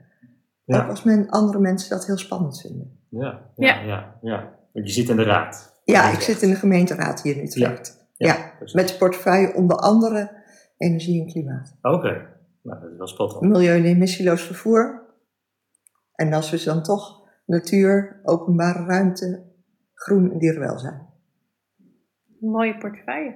Ja. 0.64 0.83
Ook 0.83 0.90
als 0.90 1.03
men, 1.03 1.29
andere 1.29 1.59
mensen 1.59 1.90
dat 1.90 2.07
heel 2.07 2.18
spannend 2.18 2.61
vinden. 2.61 3.01
Ja, 3.11 3.51
ja, 3.57 3.75
ja. 3.75 3.83
ja, 3.83 4.18
ja. 4.20 4.59
Want 4.72 4.87
je 4.87 4.92
zit 4.92 5.09
in 5.09 5.16
de 5.16 5.22
raad. 5.22 5.75
Ja, 5.92 6.11
ik 6.11 6.20
zit 6.20 6.42
in 6.42 6.51
de 6.51 6.57
gemeenteraad 6.57 7.22
hier 7.22 7.37
in 7.37 7.44
Utrecht. 7.44 8.07
Ja, 8.16 8.27
ja, 8.29 8.35
ja. 8.35 8.72
met 8.72 8.88
de 8.88 8.96
portefeuille 8.96 9.55
onder 9.55 9.77
andere 9.77 10.44
energie 10.79 11.20
en 11.20 11.27
klimaat. 11.27 11.77
Oké. 11.83 11.94
Okay. 11.94 12.27
Nou, 12.62 12.81
dat 12.81 12.90
is 12.90 12.99
wel 12.99 13.07
spot 13.07 13.40
Milieu- 13.40 13.77
en 13.77 13.85
emissieloos 13.85 14.42
vervoer. 14.42 15.03
En 16.14 16.33
als 16.33 16.51
we 16.51 16.64
dan 16.64 16.83
toch 16.83 17.22
natuur, 17.44 18.20
openbare 18.22 18.85
ruimte, 18.85 19.42
groen 19.94 20.33
en 20.33 20.38
dierenwelzijn. 20.38 21.07
mooie 22.40 22.77
portefeuille. 22.77 23.35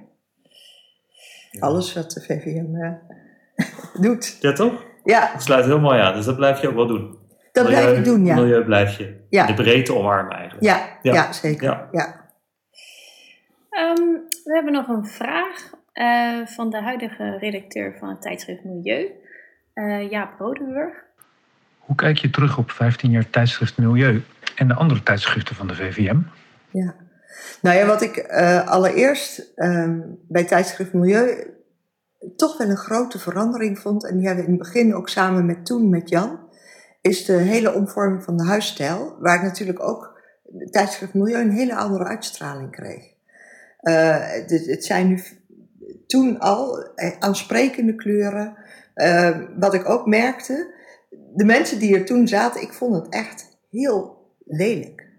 Alles 1.59 1.93
wat 1.93 2.11
de 2.11 2.21
VVM 2.21 2.75
uh, 2.75 2.93
doet. 4.05 4.37
Ja, 4.39 4.53
toch? 4.53 4.85
Ja. 5.03 5.31
Dat 5.31 5.43
sluit 5.43 5.65
heel 5.65 5.79
mooi 5.79 5.99
aan, 5.99 6.13
dus 6.13 6.25
dat 6.25 6.35
blijf 6.35 6.61
je 6.61 6.67
ook 6.67 6.75
wel 6.75 6.87
doen. 6.87 7.19
Dat 7.51 7.63
milieu, 7.63 7.81
blijf 7.81 7.97
je 7.97 8.03
doen, 8.03 8.25
ja. 8.25 8.35
Milieu 8.35 8.63
blijf 8.63 8.97
je 8.97 9.25
ja. 9.29 9.45
de 9.45 9.53
breedte 9.53 9.95
omarmen 9.95 10.35
eigenlijk. 10.35 10.65
Ja, 10.65 10.97
ja. 11.01 11.13
ja 11.13 11.31
zeker. 11.31 11.87
Ja. 11.91 12.20
Um, 13.71 14.23
we 14.43 14.53
hebben 14.53 14.73
nog 14.73 14.87
een 14.87 15.05
vraag 15.05 15.69
uh, 15.93 16.45
van 16.45 16.69
de 16.69 16.81
huidige 16.81 17.37
redacteur 17.37 17.95
van 17.99 18.09
het 18.09 18.21
tijdschrift 18.21 18.63
Milieu, 18.63 19.11
uh, 19.75 20.09
Jaap 20.09 20.39
Rodenburg. 20.39 20.93
Hoe 21.79 21.95
kijk 21.95 22.17
je 22.17 22.29
terug 22.29 22.57
op 22.57 22.71
15 22.71 23.11
jaar 23.11 23.29
tijdschrift 23.29 23.77
Milieu 23.77 24.23
en 24.55 24.67
de 24.67 24.73
andere 24.73 25.03
tijdschriften 25.03 25.55
van 25.55 25.67
de 25.67 25.75
VVM? 25.75 26.19
Ja, 26.71 26.95
nou 27.61 27.77
ja, 27.77 27.85
wat 27.85 28.01
ik 28.01 28.17
uh, 28.17 28.67
allereerst 28.67 29.51
um, 29.55 30.19
bij 30.27 30.43
tijdschrift 30.43 30.93
Milieu 30.93 31.53
toch 32.35 32.57
wel 32.57 32.69
een 32.69 32.77
grote 32.77 33.19
verandering 33.19 33.79
vond, 33.79 34.07
en 34.07 34.17
die 34.17 34.25
hebben 34.25 34.45
we 34.45 34.51
in 34.51 34.57
het 34.57 34.67
begin 34.67 34.95
ook 34.95 35.09
samen 35.09 35.45
met 35.45 35.65
toen 35.65 35.89
met 35.89 36.09
Jan, 36.09 36.39
is 37.01 37.25
de 37.25 37.33
hele 37.33 37.73
omvorming 37.73 38.23
van 38.23 38.37
de 38.37 38.45
huisstijl, 38.45 39.17
waar 39.19 39.43
natuurlijk 39.43 39.83
ook 39.83 40.21
tijdschrift 40.69 41.13
Milieu 41.13 41.41
een 41.41 41.51
hele 41.51 41.75
andere 41.75 42.03
uitstraling 42.03 42.71
kreeg. 42.71 43.19
Het, 43.81 44.65
het 44.65 44.85
zijn 44.85 45.07
nu 45.07 45.19
toen 46.07 46.39
al 46.39 46.83
eh, 46.95 47.11
aansprekende 47.19 47.95
kleuren. 47.95 48.55
Uh, 48.95 49.37
wat 49.57 49.73
ik 49.73 49.89
ook 49.89 50.05
merkte, 50.05 50.73
de 51.35 51.45
mensen 51.45 51.79
die 51.79 51.97
er 51.97 52.05
toen 52.05 52.27
zaten, 52.27 52.61
ik 52.61 52.73
vond 52.73 52.95
het 52.95 53.09
echt 53.09 53.57
heel 53.69 54.27
lelijk. 54.45 55.09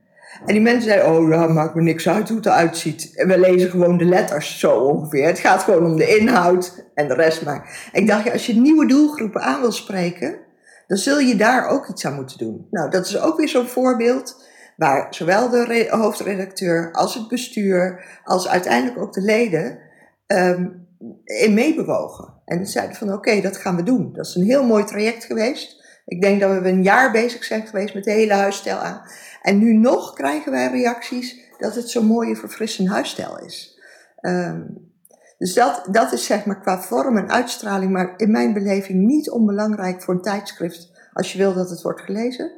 En 0.46 0.54
die 0.54 0.60
mensen 0.60 0.82
zeiden, 0.82 1.10
oh 1.10 1.28
ja, 1.28 1.46
maakt 1.46 1.74
me 1.74 1.82
niks 1.82 2.08
uit 2.08 2.28
hoe 2.28 2.36
het 2.36 2.46
eruit 2.46 2.76
ziet. 2.76 3.10
We 3.14 3.38
lezen 3.38 3.70
gewoon 3.70 3.98
de 3.98 4.04
letters, 4.04 4.58
zo 4.58 4.78
ongeveer. 4.78 5.26
Het 5.26 5.38
gaat 5.38 5.62
gewoon 5.62 5.84
om 5.84 5.96
de 5.96 6.18
inhoud 6.18 6.84
en 6.94 7.08
de 7.08 7.14
rest 7.14 7.44
maar. 7.44 7.88
Ik 7.92 8.06
dacht, 8.06 8.24
ja, 8.24 8.32
als 8.32 8.46
je 8.46 8.54
nieuwe 8.54 8.86
doelgroepen 8.86 9.40
aan 9.40 9.60
wil 9.60 9.72
spreken, 9.72 10.38
dan 10.86 10.98
zul 10.98 11.18
je 11.18 11.36
daar 11.36 11.68
ook 11.68 11.88
iets 11.88 12.06
aan 12.06 12.14
moeten 12.14 12.38
doen. 12.38 12.66
Nou, 12.70 12.90
dat 12.90 13.06
is 13.06 13.20
ook 13.20 13.36
weer 13.36 13.48
zo'n 13.48 13.66
voorbeeld 13.66 14.44
waar 14.82 15.14
zowel 15.14 15.48
de 15.48 15.86
hoofdredacteur 15.90 16.92
als 16.92 17.14
het 17.14 17.28
bestuur, 17.28 18.04
als 18.24 18.48
uiteindelijk 18.48 18.98
ook 18.98 19.12
de 19.12 19.20
leden 19.20 19.78
um, 20.26 20.86
in 21.24 21.54
meebewogen. 21.54 22.34
En 22.44 22.66
zeiden 22.66 22.96
van 22.96 23.12
oké, 23.12 23.40
dat 23.40 23.56
gaan 23.56 23.76
we 23.76 23.82
doen. 23.82 24.12
Dat 24.12 24.26
is 24.26 24.34
een 24.34 24.44
heel 24.44 24.66
mooi 24.66 24.84
traject 24.84 25.24
geweest. 25.24 26.00
Ik 26.06 26.20
denk 26.20 26.40
dat 26.40 26.62
we 26.62 26.68
een 26.68 26.82
jaar 26.82 27.12
bezig 27.12 27.44
zijn 27.44 27.66
geweest 27.66 27.94
met 27.94 28.04
de 28.04 28.10
hele 28.10 28.32
huisstijl 28.32 28.76
aan. 28.76 29.02
En 29.42 29.58
nu 29.58 29.72
nog 29.72 30.12
krijgen 30.12 30.52
wij 30.52 30.70
reacties 30.70 31.40
dat 31.58 31.74
het 31.74 31.90
zo'n 31.90 32.06
mooie 32.06 32.36
verfrissend 32.36 32.88
huisstijl 32.88 33.38
is. 33.38 33.80
Um, 34.20 34.90
dus 35.38 35.54
dat, 35.54 35.86
dat 35.90 36.12
is 36.12 36.26
zeg 36.26 36.44
maar 36.44 36.60
qua 36.60 36.80
vorm 36.80 37.16
en 37.16 37.30
uitstraling, 37.30 37.92
maar 37.92 38.14
in 38.16 38.30
mijn 38.30 38.52
beleving 38.52 39.06
niet 39.06 39.30
onbelangrijk 39.30 40.02
voor 40.02 40.14
een 40.14 40.22
tijdschrift 40.22 40.90
als 41.12 41.32
je 41.32 41.38
wil 41.38 41.54
dat 41.54 41.70
het 41.70 41.82
wordt 41.82 42.00
gelezen. 42.00 42.52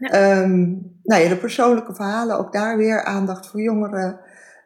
Ja. 0.00 0.42
Um, 0.42 0.98
nou 1.02 1.22
ja, 1.22 1.28
de 1.28 1.36
persoonlijke 1.36 1.94
verhalen, 1.94 2.38
ook 2.38 2.52
daar 2.52 2.76
weer 2.76 3.04
aandacht 3.04 3.46
voor 3.46 3.60
jongeren. 3.60 4.20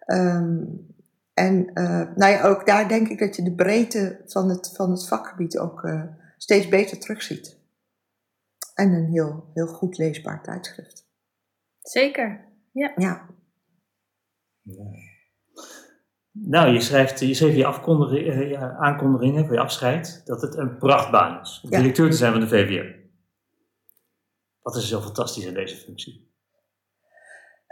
Um, 0.07 0.87
en 1.35 1.71
uh, 1.75 2.15
nou 2.15 2.33
ja, 2.33 2.43
ook 2.43 2.67
daar 2.67 2.89
denk 2.89 3.09
ik 3.09 3.19
dat 3.19 3.37
je 3.37 3.43
de 3.43 3.55
breedte 3.55 4.23
van 4.27 4.49
het, 4.49 4.73
van 4.77 4.91
het 4.91 5.09
vakgebied 5.09 5.59
ook 5.59 5.83
uh, 5.83 6.03
steeds 6.37 6.69
beter 6.69 6.99
terugziet. 6.99 7.59
En 8.75 8.93
een 8.93 9.07
heel, 9.07 9.51
heel 9.55 9.67
goed 9.67 9.99
leesbaar 9.99 10.43
tijdschrift. 10.43 11.07
Zeker, 11.81 12.45
ja. 12.73 12.93
ja. 12.97 13.27
Nou, 16.31 16.73
je, 16.73 16.81
schrijft, 16.81 17.21
je 17.21 17.35
schreef 17.35 17.53
je, 17.53 17.59
je 18.49 18.57
aankondigingen 18.59 19.45
voor 19.45 19.55
je 19.55 19.61
afscheid 19.61 20.23
dat 20.25 20.43
het 20.43 20.57
een 20.57 20.77
prachtbaan 20.77 21.41
is 21.41 21.61
om 21.65 21.71
directeur 21.71 22.11
te 22.11 22.17
zijn 22.17 22.33
van 22.33 22.41
de 22.41 22.49
VVM. 22.49 23.04
Wat 24.65 24.77
is 24.77 24.89
zo 24.89 25.01
fantastisch 25.01 25.47
aan 25.47 25.55
deze 25.55 25.77
functie? 25.77 26.33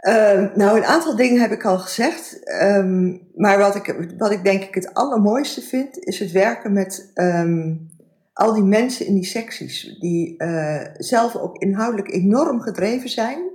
Uh, 0.07 0.55
nou, 0.55 0.77
een 0.77 0.85
aantal 0.85 1.15
dingen 1.15 1.41
heb 1.41 1.51
ik 1.51 1.65
al 1.65 1.77
gezegd. 1.77 2.39
Um, 2.61 3.27
maar 3.35 3.57
wat 3.57 3.75
ik, 3.75 4.13
wat 4.17 4.31
ik 4.31 4.43
denk 4.43 4.63
ik 4.63 4.75
het 4.75 4.93
allermooiste 4.93 5.61
vind, 5.61 5.97
is 5.97 6.19
het 6.19 6.31
werken 6.31 6.73
met 6.73 7.11
um, 7.13 7.89
al 8.33 8.53
die 8.53 8.63
mensen 8.63 9.05
in 9.05 9.13
die 9.13 9.25
secties. 9.25 9.97
Die 9.99 10.35
uh, 10.37 10.81
zelf 10.97 11.35
ook 11.35 11.57
inhoudelijk 11.57 12.11
enorm 12.11 12.61
gedreven 12.61 13.09
zijn. 13.09 13.51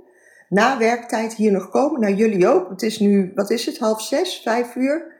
Na 0.49 0.77
werktijd 0.77 1.33
hier 1.33 1.51
nog 1.51 1.69
komen, 1.69 1.99
naar 1.99 2.13
jullie 2.13 2.47
ook. 2.47 2.69
Het 2.69 2.81
is 2.81 2.99
nu, 2.99 3.31
wat 3.35 3.49
is 3.49 3.65
het, 3.65 3.77
half 3.77 4.01
zes, 4.01 4.41
vijf 4.43 4.75
uur. 4.75 5.17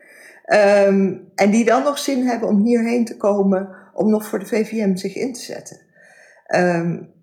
En 1.36 1.52
die 1.52 1.66
dan 1.66 1.84
nog 1.84 2.00
zin 2.00 2.26
hebben 2.26 2.50
om 2.50 2.66
hierheen 2.66 3.06
te 3.06 3.18
komen, 3.18 3.70
om 3.94 4.10
nog 4.10 4.26
voor 4.26 4.40
de 4.40 4.46
VVM 4.46 4.96
zich 4.96 5.16
in 5.16 5.34
te 5.34 5.42
zetten. 5.42 5.78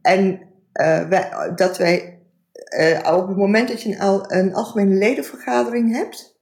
en 0.02 0.45
uh, 0.80 1.08
wij, 1.08 1.52
dat 1.54 1.78
wij 1.78 2.20
uh, 2.78 3.16
op 3.16 3.28
het 3.28 3.36
moment 3.36 3.68
dat 3.68 3.82
je 3.82 3.96
een, 3.98 4.38
een 4.38 4.54
algemene 4.54 4.94
ledenvergadering 4.94 5.92
hebt, 5.92 6.36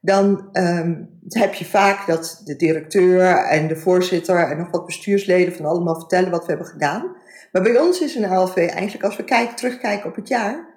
dan 0.00 0.48
um, 0.52 1.18
heb 1.28 1.54
je 1.54 1.64
vaak 1.64 2.06
dat 2.06 2.40
de 2.44 2.56
directeur 2.56 3.36
en 3.36 3.68
de 3.68 3.76
voorzitter 3.76 4.50
en 4.50 4.58
nog 4.58 4.70
wat 4.70 4.86
bestuursleden 4.86 5.54
van 5.54 5.66
allemaal 5.66 5.98
vertellen 5.98 6.30
wat 6.30 6.40
we 6.40 6.48
hebben 6.48 6.66
gedaan. 6.66 7.16
Maar 7.52 7.62
bij 7.62 7.78
ons 7.78 8.00
is 8.00 8.14
een 8.14 8.24
ALV 8.24 8.56
eigenlijk, 8.56 9.04
als 9.04 9.16
we 9.16 9.24
kijken, 9.24 9.56
terugkijken 9.56 10.10
op 10.10 10.16
het 10.16 10.28
jaar, 10.28 10.74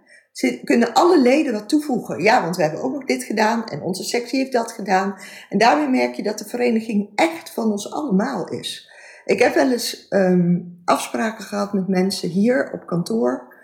kunnen 0.63 0.93
alle 0.93 1.21
leden 1.21 1.53
wat 1.53 1.69
toevoegen. 1.69 2.23
Ja, 2.23 2.41
want 2.41 2.55
we 2.55 2.61
hebben 2.61 2.81
ook 2.81 2.93
nog 2.93 3.05
dit 3.05 3.23
gedaan 3.23 3.65
en 3.65 3.81
onze 3.81 4.03
sectie 4.03 4.39
heeft 4.39 4.51
dat 4.51 4.71
gedaan. 4.71 5.15
En 5.49 5.57
daarmee 5.57 5.87
merk 5.87 6.15
je 6.15 6.23
dat 6.23 6.37
de 6.37 6.45
vereniging 6.45 7.09
echt 7.15 7.49
van 7.49 7.71
ons 7.71 7.91
allemaal 7.91 8.47
is. 8.47 8.88
Ik 9.25 9.39
heb 9.39 9.53
wel 9.53 9.71
eens 9.71 10.05
um, 10.09 10.81
afspraken 10.85 11.43
gehad 11.43 11.73
met 11.73 11.87
mensen 11.87 12.29
hier 12.29 12.71
op 12.73 12.85
kantoor. 12.85 13.57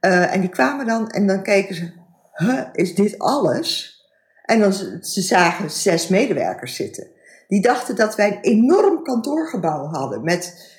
Uh, 0.00 0.34
en 0.34 0.40
die 0.40 0.50
kwamen 0.50 0.86
dan 0.86 1.10
en 1.10 1.26
dan 1.26 1.42
keken 1.42 1.74
ze, 1.74 1.92
huh, 2.32 2.64
is 2.72 2.94
dit 2.94 3.18
alles? 3.18 3.96
En 4.42 4.60
dan 4.60 4.72
ze 4.72 5.20
zagen 5.20 5.70
zes 5.70 6.08
medewerkers 6.08 6.74
zitten. 6.74 7.06
Die 7.48 7.62
dachten 7.62 7.96
dat 7.96 8.14
wij 8.14 8.28
een 8.28 8.40
enorm 8.40 9.02
kantoorgebouw 9.02 9.86
hadden 9.86 10.24
met 10.24 10.72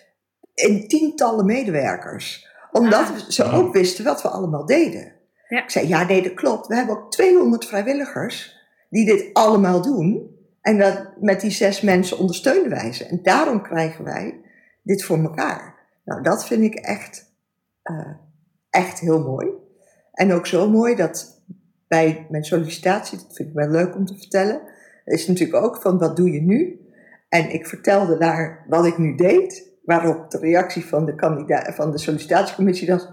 een 0.56 0.88
tientallen 0.88 1.46
medewerkers. 1.46 2.48
Omdat 2.72 3.00
ah. 3.00 3.18
ze 3.28 3.44
ook 3.44 3.74
wisten 3.74 4.04
wat 4.04 4.22
we 4.22 4.28
allemaal 4.28 4.66
deden. 4.66 5.14
Ja. 5.48 5.64
Ik 5.64 5.70
zei, 5.70 5.88
ja 5.88 6.04
nee, 6.04 6.22
dat 6.22 6.34
klopt. 6.34 6.68
We 6.68 6.76
hebben 6.76 6.98
ook 6.98 7.12
200 7.12 7.66
vrijwilligers 7.66 8.58
die 8.90 9.06
dit 9.06 9.30
allemaal 9.34 9.82
doen. 9.82 10.38
En 10.62 10.78
dat, 10.78 11.10
met 11.20 11.42
die 11.42 11.52
zes 11.52 11.82
mensen 11.82 12.18
ondersteunen 12.18 12.70
wij 12.70 12.94
ze. 12.94 13.06
En 13.06 13.20
daarom 13.24 13.62
krijgen 13.62 14.04
wij 14.04 14.42
dit 14.84 15.04
voor 15.04 15.18
elkaar. 15.18 15.76
Nou, 16.06 16.22
dat 16.22 16.46
vind 16.46 16.64
ik 16.64 16.76
echt 16.76 17.32
uh, 17.84 18.12
echt 18.70 19.00
heel 19.00 19.24
mooi. 19.24 19.48
En 20.12 20.34
ook 20.34 20.48
zo 20.48 20.70
mooi 20.70 20.96
dat 20.96 21.42
bij 21.88 22.28
mijn 22.30 22.44
sollicitatie, 22.44 23.18
dat 23.18 23.36
vind 23.36 23.50
ik 23.50 23.56
wel 23.56 23.70
leuk 23.70 23.96
om 23.96 24.06
te 24.06 24.18
vertellen, 24.18 24.62
is 25.06 25.28
natuurlijk 25.28 25.64
ook 25.64 25.82
van 25.82 25.98
wat 25.98 26.16
doe 26.16 26.32
je 26.32 26.42
nu? 26.42 26.80
En 27.30 27.54
ik 27.54 27.68
vertelde 27.68 28.18
daar 28.18 28.66
wat 28.68 28.86
ik 28.86 28.98
nu 28.98 29.16
deed, 29.16 29.68
waarop 29.84 30.32
de 30.32 30.38
reactie 30.38 30.86
van 30.86 31.06
de, 31.06 31.72
van 31.76 31.92
de 31.92 31.98
sollicitatiecommissie 31.98 32.88
was, 32.88 33.10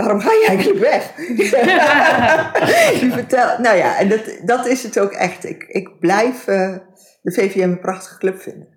waarom 0.00 0.20
ga 0.20 0.30
je 0.30 0.46
eigenlijk 0.48 0.80
weg? 0.80 1.14
Die 3.00 3.12
vertel, 3.12 3.58
nou 3.58 3.76
ja, 3.76 3.98
en 3.98 4.08
dat, 4.08 4.20
dat 4.44 4.66
is 4.66 4.82
het 4.82 4.98
ook 4.98 5.12
echt. 5.12 5.44
Ik, 5.44 5.62
ik 5.62 5.98
blijf 5.98 6.46
uh, 6.46 6.76
de 7.22 7.32
VVM 7.32 7.60
een 7.60 7.80
prachtige 7.80 8.18
club 8.18 8.40
vinden. 8.40 8.68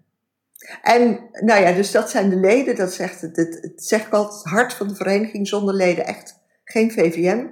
En 0.81 1.19
nou 1.31 1.62
ja, 1.62 1.71
dus 1.71 1.91
dat 1.91 2.09
zijn 2.09 2.29
de 2.29 2.36
leden, 2.36 2.75
dat 2.75 2.93
zegt 2.93 3.21
het, 3.21 3.36
het, 3.36 3.57
het 3.62 3.83
zegt 3.83 4.09
wel 4.09 4.25
het 4.25 4.43
hart 4.43 4.73
van 4.73 4.88
de 4.88 4.95
vereniging, 4.95 5.47
zonder 5.47 5.73
leden 5.73 6.05
echt 6.05 6.39
geen 6.63 6.91
VVM. 6.91 7.45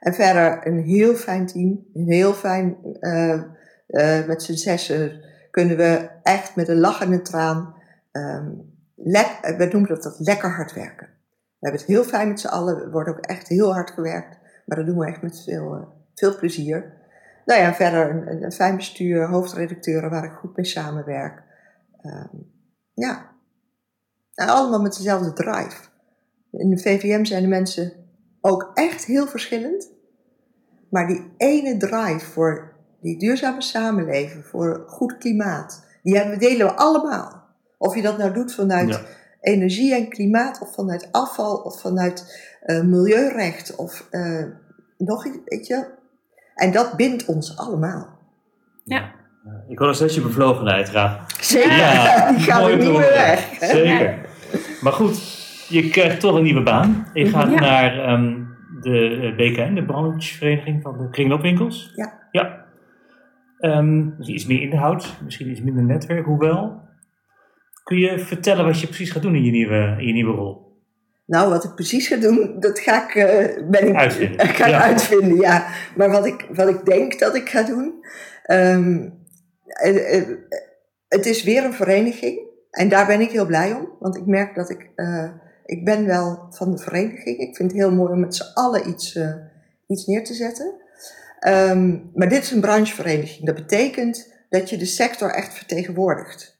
En 0.00 0.14
verder 0.14 0.66
een 0.66 0.82
heel 0.82 1.14
fijn 1.14 1.46
team, 1.46 1.86
een 1.94 2.12
heel 2.12 2.32
fijn, 2.32 2.76
uh, 3.00 3.42
uh, 3.88 4.26
met 4.26 4.42
z'n 4.42 4.52
zessen 4.52 5.20
kunnen 5.50 5.76
we 5.76 6.08
echt 6.22 6.56
met 6.56 6.68
een 6.68 6.80
lach 6.80 7.00
en 7.00 7.12
een 7.12 7.22
traan, 7.22 7.74
um, 8.12 8.72
lek, 8.96 9.54
we 9.56 9.68
noemen 9.72 9.88
dat, 9.88 10.02
dat 10.02 10.16
lekker 10.18 10.50
hard 10.50 10.72
werken. 10.72 11.08
We 11.62 11.68
hebben 11.68 11.80
het 11.86 11.90
heel 11.90 12.04
fijn 12.04 12.28
met 12.28 12.40
z'n 12.40 12.46
allen, 12.46 12.82
er 12.82 12.90
wordt 12.90 13.08
ook 13.08 13.18
echt 13.18 13.48
heel 13.48 13.72
hard 13.72 13.90
gewerkt, 13.90 14.38
maar 14.66 14.76
dat 14.76 14.86
doen 14.86 14.98
we 14.98 15.06
echt 15.06 15.22
met 15.22 15.42
veel, 15.42 15.76
uh, 15.76 15.82
veel 16.14 16.36
plezier. 16.36 16.92
Nou 17.44 17.60
ja, 17.60 17.74
verder 17.74 18.10
een, 18.10 18.42
een 18.42 18.52
fijn 18.52 18.76
bestuur, 18.76 19.28
hoofdredacteuren 19.28 20.10
waar 20.10 20.24
ik 20.24 20.32
goed 20.32 20.56
mee 20.56 20.64
samenwerk. 20.64 21.42
Um, 22.04 22.52
ja. 22.94 23.30
En 24.34 24.48
allemaal 24.48 24.80
met 24.80 24.96
dezelfde 24.96 25.32
drive. 25.32 25.76
In 26.50 26.70
de 26.70 26.78
VVM 26.78 27.24
zijn 27.24 27.42
de 27.42 27.48
mensen 27.48 27.92
ook 28.40 28.70
echt 28.74 29.04
heel 29.04 29.26
verschillend. 29.26 29.90
Maar 30.90 31.06
die 31.06 31.32
ene 31.36 31.76
drive 31.76 32.26
voor 32.26 32.72
die 33.00 33.18
duurzame 33.18 33.62
samenleving, 33.62 34.46
voor 34.46 34.84
goed 34.86 35.18
klimaat, 35.18 35.86
die 36.02 36.36
delen 36.36 36.66
we 36.66 36.72
allemaal. 36.72 37.44
Of 37.78 37.94
je 37.94 38.02
dat 38.02 38.18
nou 38.18 38.32
doet 38.32 38.54
vanuit 38.54 39.00
energie 39.42 39.94
en 39.94 40.08
klimaat, 40.08 40.60
of 40.60 40.74
vanuit 40.74 41.08
afval, 41.10 41.56
of 41.56 41.80
vanuit 41.80 42.48
uh, 42.66 42.82
milieurecht, 42.82 43.76
of 43.76 44.08
uh, 44.10 44.44
nog 44.98 45.26
iets, 45.26 45.38
weet 45.44 45.66
je. 45.66 45.86
En 46.54 46.72
dat 46.72 46.96
bindt 46.96 47.24
ons 47.24 47.56
allemaal. 47.56 48.18
Ja. 48.84 49.12
Ik 49.68 49.78
hoor 49.78 49.86
nog 49.86 49.96
steeds 49.96 50.14
je 50.14 50.20
bevlogenheid, 50.20 50.88
Ra. 50.88 51.24
Zeker, 51.40 51.76
ja, 51.76 52.32
die 52.32 52.40
gaat 52.40 52.68
er 52.68 52.76
niet 52.76 52.90
meer 52.90 52.98
weg. 52.98 53.56
Zeker. 53.60 54.18
Maar 54.80 54.92
goed, 54.92 55.42
je 55.68 55.88
krijgt 55.90 56.20
toch 56.20 56.36
een 56.36 56.42
nieuwe 56.42 56.62
baan. 56.62 57.06
Je 57.14 57.26
gaat 57.26 57.50
naar 57.50 58.12
um, 58.12 58.56
de 58.80 59.32
BKN, 59.36 59.74
de 59.74 59.84
branchevereniging 59.84 60.82
van 60.82 60.98
de 60.98 61.10
kringloopwinkels. 61.10 61.92
Ja. 61.94 62.12
Ja. 62.30 62.64
Um, 63.60 64.14
dus 64.18 64.28
iets 64.28 64.46
meer 64.46 64.60
inhoud, 64.60 65.16
misschien 65.24 65.50
iets 65.50 65.60
minder 65.60 65.84
netwerk, 65.84 66.24
hoewel. 66.24 66.80
Kun 67.84 67.98
je 67.98 68.18
vertellen 68.18 68.64
wat 68.64 68.80
je 68.80 68.86
precies 68.86 69.10
gaat 69.10 69.22
doen 69.22 69.34
in 69.34 69.44
je 69.44 69.50
nieuwe, 69.50 69.96
in 69.98 70.06
je 70.06 70.12
nieuwe 70.12 70.34
rol? 70.34 70.62
Nou, 71.26 71.50
wat 71.50 71.64
ik 71.64 71.74
precies 71.74 72.06
ga 72.06 72.16
doen, 72.16 72.56
dat 72.60 72.78
ga 72.78 73.08
ik, 73.08 73.14
uh, 73.14 73.68
ben 73.70 73.88
ik, 73.88 73.94
uitvinden. 73.94 74.46
ga 74.58 74.66
ja. 74.66 74.82
uitvinden, 74.82 75.36
ja. 75.36 75.66
Maar 75.96 76.10
wat 76.10 76.26
ik, 76.26 76.46
wat 76.52 76.68
ik 76.68 76.84
denk 76.84 77.18
dat 77.18 77.34
ik 77.34 77.48
ga 77.48 77.62
doen, 77.62 78.04
um, 78.46 79.14
eh, 79.64 80.16
eh, 80.16 80.28
het 81.08 81.26
is 81.26 81.42
weer 81.42 81.64
een 81.64 81.72
vereniging. 81.72 82.40
En 82.70 82.88
daar 82.88 83.06
ben 83.06 83.20
ik 83.20 83.30
heel 83.30 83.46
blij 83.46 83.72
om. 83.72 83.88
Want 83.98 84.16
ik 84.16 84.26
merk 84.26 84.54
dat 84.54 84.70
ik... 84.70 84.90
Ik 85.64 85.84
ben 85.84 86.06
wel 86.06 86.46
van 86.50 86.70
de 86.70 86.78
vereniging. 86.78 87.38
Ik 87.38 87.56
vind 87.56 87.70
het 87.70 87.80
heel 87.80 87.92
mooi 87.92 88.12
om 88.12 88.20
met 88.20 88.34
z'n 88.34 88.52
allen 88.54 88.88
iets, 88.88 89.18
iets 89.86 90.06
neer 90.06 90.24
te 90.24 90.34
zetten. 90.34 90.74
Um, 91.48 92.10
maar 92.14 92.28
dit 92.28 92.42
is 92.42 92.50
een 92.50 92.60
branchevereniging. 92.60 93.46
Dat 93.46 93.54
betekent 93.54 94.32
dat 94.48 94.70
je 94.70 94.76
de 94.76 94.84
sector 94.86 95.30
echt 95.30 95.54
vertegenwoordigt. 95.54 96.51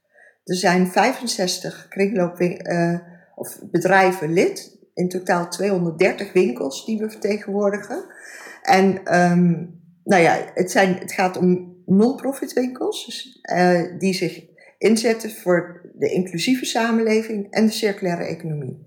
Er 0.44 0.56
zijn 0.56 0.86
65 0.86 1.86
kringloop, 1.88 2.40
uh, 2.40 2.98
of 3.34 3.58
bedrijven 3.70 4.32
lid. 4.32 4.78
In 4.94 5.08
totaal 5.08 5.48
230 5.48 6.32
winkels 6.32 6.86
die 6.86 6.98
we 6.98 7.10
vertegenwoordigen. 7.10 8.04
En 8.62 9.04
ehm, 9.04 9.50
nou 10.04 10.22
ja, 10.22 10.50
het, 10.54 10.70
zijn, 10.70 10.94
het 10.98 11.12
gaat 11.12 11.36
om 11.36 11.76
non-profit 11.86 12.52
winkels 12.52 13.06
dus, 13.06 13.38
eh, 13.42 13.98
die 13.98 14.14
zich 14.14 14.44
inzetten 14.78 15.30
voor 15.30 15.90
de 15.94 16.10
inclusieve 16.10 16.64
samenleving 16.64 17.50
en 17.50 17.66
de 17.66 17.72
circulaire 17.72 18.24
economie. 18.24 18.86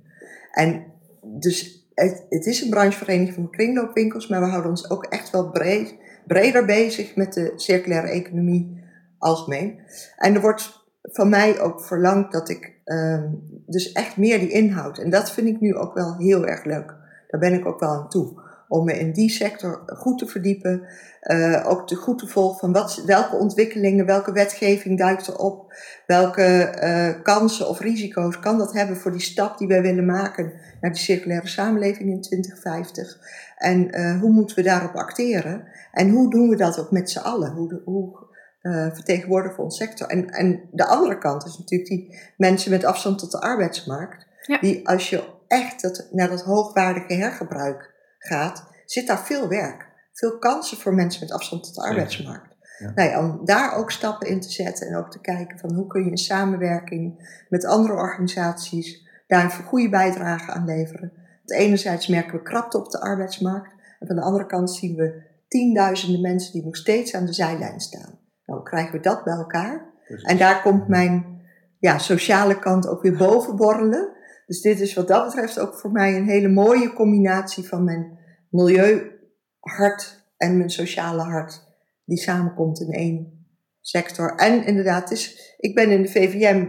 En 0.52 0.86
dus 1.22 1.88
het, 1.94 2.26
het 2.30 2.46
is 2.46 2.62
een 2.62 2.70
branchevereniging 2.70 3.34
van 3.34 3.50
kringloopwinkels, 3.50 4.28
maar 4.28 4.40
we 4.40 4.48
houden 4.48 4.70
ons 4.70 4.90
ook 4.90 5.06
echt 5.06 5.30
wel 5.30 5.52
breed, 5.52 5.96
breder 6.28 6.66
bezig 6.66 7.16
met 7.16 7.34
de 7.34 7.54
circulaire 7.56 8.08
economie 8.08 8.84
algemeen. 9.18 9.80
En 10.18 10.36
er 10.36 10.42
wordt 10.42 10.85
van 11.12 11.30
mij 11.30 11.60
ook 11.60 11.82
verlangd 11.82 12.32
dat 12.32 12.50
ik 12.50 12.74
ehm, 12.84 13.28
dus 13.66 13.92
echt 13.92 14.18
meer 14.18 14.40
die 14.40 14.50
inhoud. 14.50 14.98
En 14.98 15.10
dat 15.10 15.32
vind 15.32 15.48
ik 15.48 15.60
nu 15.60 15.76
ook 15.76 15.94
wel 15.94 16.16
heel 16.18 16.46
erg 16.46 16.64
leuk. 16.64 16.96
Daar 17.28 17.40
ben 17.40 17.54
ik 17.54 17.66
ook 17.66 17.80
wel 17.80 17.90
aan 17.90 18.10
toe. 18.10 18.44
Om 18.68 18.86
me 18.86 19.00
in 19.00 19.12
die 19.12 19.30
sector 19.30 19.84
goed 19.86 20.18
te 20.18 20.28
verdiepen. 20.28 20.88
Uh, 21.22 21.64
ook 21.68 21.88
te 21.88 21.96
goed 21.96 22.20
te 22.20 22.28
volgen 22.28 22.60
van 22.60 22.72
wat, 22.72 23.04
welke 23.06 23.36
ontwikkelingen, 23.36 24.06
welke 24.06 24.32
wetgeving 24.32 24.98
duikt 24.98 25.28
erop. 25.28 25.74
Welke 26.08 26.78
uh, 26.84 27.24
kansen 27.24 27.68
of 27.68 27.80
risico's 27.80 28.40
kan 28.40 28.58
dat 28.58 28.74
hebben 28.74 28.98
voor 28.98 29.12
die 29.12 29.22
stap 29.22 29.58
die 29.58 29.68
wij 29.68 29.82
willen 29.82 30.06
maken 30.06 30.54
naar 30.82 30.92
die 30.92 31.02
circulaire 31.02 31.48
samenleving 31.48 32.10
in 32.10 32.22
2050. 32.22 33.18
En 33.58 34.00
uh, 34.00 34.20
hoe 34.20 34.32
moeten 34.32 34.56
we 34.56 34.62
daarop 34.62 34.96
acteren? 34.96 35.64
En 35.92 36.10
hoe 36.10 36.30
doen 36.30 36.50
we 36.50 36.56
dat 36.56 36.80
ook 36.80 36.92
met 36.92 37.10
z'n 37.10 37.20
allen? 37.20 37.52
Hoe, 37.52 37.82
hoe 37.86 38.25
uh, 38.66 38.94
vertegenwoordigen 38.94 39.58
we 39.58 39.64
ons 39.64 39.78
sector? 39.78 40.08
En, 40.08 40.30
en 40.30 40.70
de 40.72 40.86
andere 40.86 41.18
kant 41.18 41.46
is 41.46 41.58
natuurlijk 41.58 41.90
die 41.90 42.20
mensen 42.38 42.72
met 42.72 42.84
afstand 42.84 43.20
tot 43.20 43.32
de 43.32 43.42
arbeidsmarkt. 43.42 44.28
Ja. 44.42 44.60
Die 44.60 44.88
als 44.88 45.10
je 45.10 45.24
echt 45.48 45.82
dat, 45.82 46.08
naar 46.12 46.30
dat 46.30 46.42
hoogwaardige 46.42 47.14
hergebruik 47.14 47.94
gaat, 48.20 48.68
zit 48.86 49.08
daar 49.08 49.26
veel 49.26 49.48
werk. 49.48 49.88
Veel 50.14 50.38
kansen 50.38 50.78
voor 50.78 50.94
mensen 50.94 51.22
met 51.22 51.32
afstand 51.32 51.64
tot 51.64 51.76
de 51.76 51.82
arbeidsmarkt. 51.82 52.56
Ja. 52.80 52.92
Nou 52.96 53.10
ja, 53.10 53.20
om 53.20 53.46
daar 53.46 53.76
ook 53.76 53.92
stappen 53.92 54.28
in 54.28 54.42
te 54.42 54.50
zetten 54.50 54.88
en 54.88 54.96
ook 54.96 55.12
te 55.12 55.22
kijken 55.22 55.60
van 55.60 55.74
hoe 55.74 55.88
kun 55.88 56.04
je 56.04 56.10
in 56.10 56.18
samenwerking 56.18 57.30
met 57.50 57.66
andere 57.66 57.94
organisaties 57.94 59.08
daar 59.28 59.44
een 59.44 59.66
goede 59.66 59.90
bijdrage 59.90 60.52
aan 60.52 60.66
leveren. 60.66 61.12
Want 61.46 61.60
enerzijds 61.60 62.08
merken 62.08 62.38
we 62.38 62.42
krapte 62.42 62.78
op 62.78 62.92
de 62.92 63.02
arbeidsmarkt 63.02 63.70
en 64.00 64.08
van 64.08 64.16
de 64.16 64.22
andere 64.22 64.46
kant 64.46 64.72
zien 64.72 64.96
we 64.96 65.24
tienduizenden 65.48 66.22
mensen 66.22 66.54
die 66.54 66.64
nog 66.64 66.76
steeds 66.76 67.16
aan 67.16 67.26
de 67.26 67.34
zijlijn 67.34 67.80
staan. 67.80 68.20
Nou, 68.46 68.64
krijgen 68.64 68.92
we 68.92 69.00
dat 69.00 69.24
bij 69.24 69.34
elkaar. 69.34 69.94
En 70.24 70.38
daar 70.38 70.62
komt 70.62 70.88
mijn 70.88 71.42
ja, 71.80 71.98
sociale 71.98 72.60
kant 72.60 72.88
ook 72.88 73.02
weer 73.02 73.18
boven 73.18 73.56
borrelen. 73.56 74.14
Dus 74.46 74.62
dit 74.62 74.80
is 74.80 74.94
wat 74.94 75.08
dat 75.08 75.26
betreft 75.26 75.60
ook 75.60 75.74
voor 75.74 75.92
mij 75.92 76.16
een 76.16 76.28
hele 76.28 76.48
mooie 76.48 76.94
combinatie 76.94 77.68
van 77.68 77.84
mijn 77.84 78.20
milieuhart 78.50 80.26
en 80.38 80.58
mijn 80.58 80.70
sociale 80.70 81.22
hart. 81.22 81.64
Die 82.06 82.18
samenkomt 82.18 82.82
in 82.82 82.92
één 82.92 83.48
sector. 83.82 84.36
En 84.36 84.66
inderdaad, 84.66 85.12
is, 85.12 85.56
ik 85.58 85.76
ben 85.76 85.92
in 85.92 86.02
de 86.02 86.08
VVM 86.08 86.68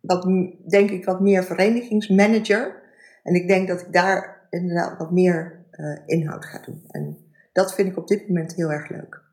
wat, 0.00 0.22
denk 0.68 0.90
ik 0.90 1.04
wat 1.04 1.20
meer 1.20 1.44
verenigingsmanager. 1.44 2.82
En 3.22 3.34
ik 3.34 3.48
denk 3.48 3.68
dat 3.68 3.80
ik 3.80 3.92
daar 3.92 4.46
inderdaad 4.50 4.98
wat 4.98 5.10
meer 5.10 5.66
uh, 5.72 5.98
inhoud 6.06 6.44
ga 6.44 6.58
doen. 6.58 6.84
En 6.88 7.16
dat 7.52 7.74
vind 7.74 7.88
ik 7.88 7.96
op 7.96 8.08
dit 8.08 8.28
moment 8.28 8.54
heel 8.54 8.72
erg 8.72 8.88
leuk. 8.88 9.23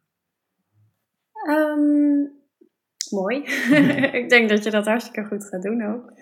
Um, 1.50 2.32
mooi. 3.10 3.44
ik 4.22 4.30
denk 4.30 4.50
dat 4.50 4.64
je 4.64 4.72
dat 4.72 4.86
hartstikke 4.86 5.28
goed 5.28 5.46
gaat 5.46 5.62
doen 5.62 5.86
ook. 5.86 6.14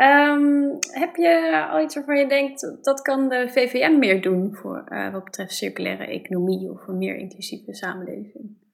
Um, 0.00 0.78
heb 0.90 1.16
je 1.16 1.66
al 1.70 1.80
iets 1.80 1.94
waarvan 1.94 2.18
je 2.18 2.28
denkt 2.28 2.76
dat 2.80 3.02
kan 3.02 3.28
de 3.28 3.48
VVM 3.48 3.98
meer 3.98 4.22
doen 4.22 4.54
voor 4.54 4.84
uh, 4.88 5.12
wat 5.12 5.24
betreft 5.24 5.54
circulaire 5.54 6.06
economie 6.06 6.70
of 6.70 6.86
een 6.86 6.98
meer 6.98 7.16
inclusieve 7.16 7.74
samenleving? 7.74 8.64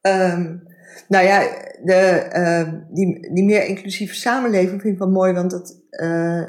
Um, 0.00 0.62
nou 1.08 1.24
ja, 1.24 1.40
de, 1.84 2.84
die, 2.90 3.32
die 3.34 3.44
meer 3.44 3.64
inclusieve 3.64 4.14
samenleving 4.14 4.80
vind 4.80 4.92
ik 4.92 4.98
wel 4.98 5.10
mooi, 5.10 5.32
want 5.32 5.50
dat, 5.50 5.82
uh, 5.90 6.44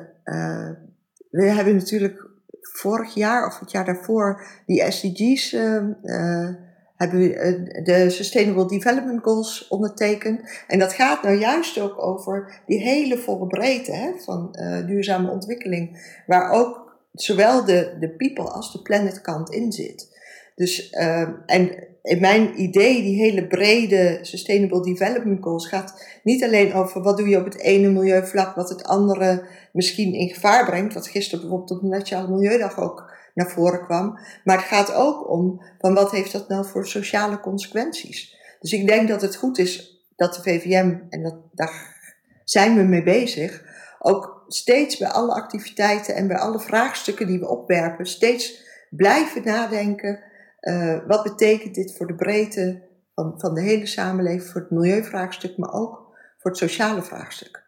we 1.30 1.44
hebben 1.44 1.76
natuurlijk 1.76 2.30
vorig 2.62 3.14
jaar 3.14 3.46
of 3.46 3.60
het 3.60 3.72
jaar 3.72 3.86
daarvoor 3.86 4.46
die 4.66 4.92
SDG's 4.92 5.56
hebben 6.96 7.20
we 7.20 7.36
eh, 7.36 7.84
de 7.84 8.10
Sustainable 8.10 8.68
Development 8.68 9.24
Goals 9.24 9.68
ondertekend. 9.68 10.42
En 10.68 10.80
dat 10.80 10.94
gaat 10.94 11.24
nou 11.24 11.38
juist 11.38 11.80
ook 11.80 12.02
over 12.02 12.62
die 12.66 12.80
hele 12.80 13.18
volle 13.18 13.48
breedte 13.48 13.92
hè, 13.92 14.12
van 14.20 14.50
uh, 14.60 14.86
duurzame 14.86 15.32
ontwikkeling, 15.32 16.14
waar 16.28 16.52
ook 16.52 16.98
zowel 17.14 17.66
de, 17.66 17.98
de 18.00 18.10
people 18.10 18.50
als 18.50 18.72
de 18.72 18.82
planet 18.82 19.22
kant 19.22 19.50
in 19.50 19.72
zit. 19.72 20.14
Dus, 20.56 20.92
uh, 20.92 21.30
en 21.46 21.88
in 22.06 22.20
mijn 22.20 22.62
idee, 22.62 23.02
die 23.02 23.16
hele 23.16 23.48
brede 23.48 24.20
Sustainable 24.22 24.82
Development 24.82 25.44
Goals 25.44 25.68
gaat 25.68 26.06
niet 26.24 26.44
alleen 26.44 26.74
over 26.74 27.02
wat 27.02 27.18
doe 27.18 27.30
je 27.30 27.38
op 27.38 27.46
het 27.46 27.60
ene 27.60 27.90
milieuvlak, 27.90 28.56
wat 28.56 28.70
het 28.70 28.84
andere 28.84 29.48
misschien 29.72 30.14
in 30.14 30.30
gevaar 30.30 30.66
brengt, 30.66 30.94
wat 30.94 31.08
gisteren 31.08 31.40
bijvoorbeeld 31.40 31.72
op 31.72 31.82
de 31.82 31.98
Nationale 31.98 32.30
Milieudag 32.30 32.80
ook 32.80 33.14
naar 33.34 33.50
voren 33.50 33.86
kwam. 33.86 34.20
Maar 34.44 34.58
het 34.58 34.66
gaat 34.66 34.94
ook 34.94 35.30
om 35.30 35.62
van 35.80 35.94
wat 35.94 36.12
heeft 36.12 36.32
dat 36.32 36.48
nou 36.48 36.66
voor 36.66 36.88
sociale 36.88 37.40
consequenties. 37.40 38.36
Dus 38.60 38.72
ik 38.72 38.88
denk 38.88 39.08
dat 39.08 39.22
het 39.22 39.36
goed 39.36 39.58
is 39.58 40.04
dat 40.16 40.34
de 40.34 40.42
VVM, 40.42 40.98
en 41.10 41.24
dat, 41.24 41.36
daar 41.52 41.96
zijn 42.44 42.76
we 42.76 42.84
mee 42.84 43.04
bezig, 43.04 43.64
ook 44.00 44.46
steeds 44.48 44.98
bij 44.98 45.10
alle 45.10 45.34
activiteiten 45.34 46.16
en 46.16 46.28
bij 46.28 46.38
alle 46.38 46.60
vraagstukken 46.60 47.28
die 47.28 47.40
we 47.40 47.48
opwerpen, 47.48 48.06
steeds 48.06 48.64
blijven 48.90 49.44
nadenken. 49.44 50.20
Uh, 50.66 51.08
wat 51.08 51.24
betekent 51.24 51.76
dit 51.76 51.96
voor 51.98 52.08
de 52.08 52.16
breedte 52.16 52.82
van, 53.14 53.34
van 53.38 53.54
de 53.54 53.62
hele 53.62 53.86
samenleving, 53.86 54.44
voor 54.44 54.62
het 54.62 54.72
milieuvraagstuk, 54.72 55.58
maar 55.58 55.74
ook 55.74 56.16
voor 56.38 56.52
het 56.52 56.60
sociale 56.60 57.02
vraagstuk? 57.02 57.64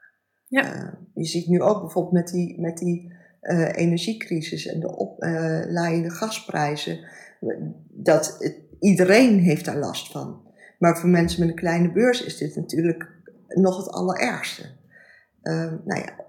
Ja. 0.47 0.75
Uh, 0.75 0.93
je 1.13 1.25
ziet 1.25 1.47
nu 1.47 1.61
ook 1.61 1.81
bijvoorbeeld 1.81 2.13
met 2.13 2.27
die, 2.27 2.61
met 2.61 2.77
die 2.77 3.13
uh, 3.41 3.75
energiecrisis 3.75 4.67
en 4.67 4.79
de 4.79 4.95
oplaaiende 4.95 6.09
uh, 6.09 6.15
gasprijzen, 6.15 6.99
dat 7.89 8.35
het, 8.39 8.61
iedereen 8.79 9.39
heeft 9.39 9.65
daar 9.65 9.77
last 9.77 10.11
van. 10.11 10.41
Maar 10.79 10.97
voor 10.97 11.09
mensen 11.09 11.39
met 11.39 11.49
een 11.49 11.55
kleine 11.55 11.91
beurs 11.91 12.23
is 12.23 12.37
dit 12.37 12.55
natuurlijk 12.55 13.09
nog 13.47 13.77
het 13.77 13.93
allerergste. 13.93 14.63
Uh, 15.43 15.73
nou 15.85 16.01
ja, 16.01 16.25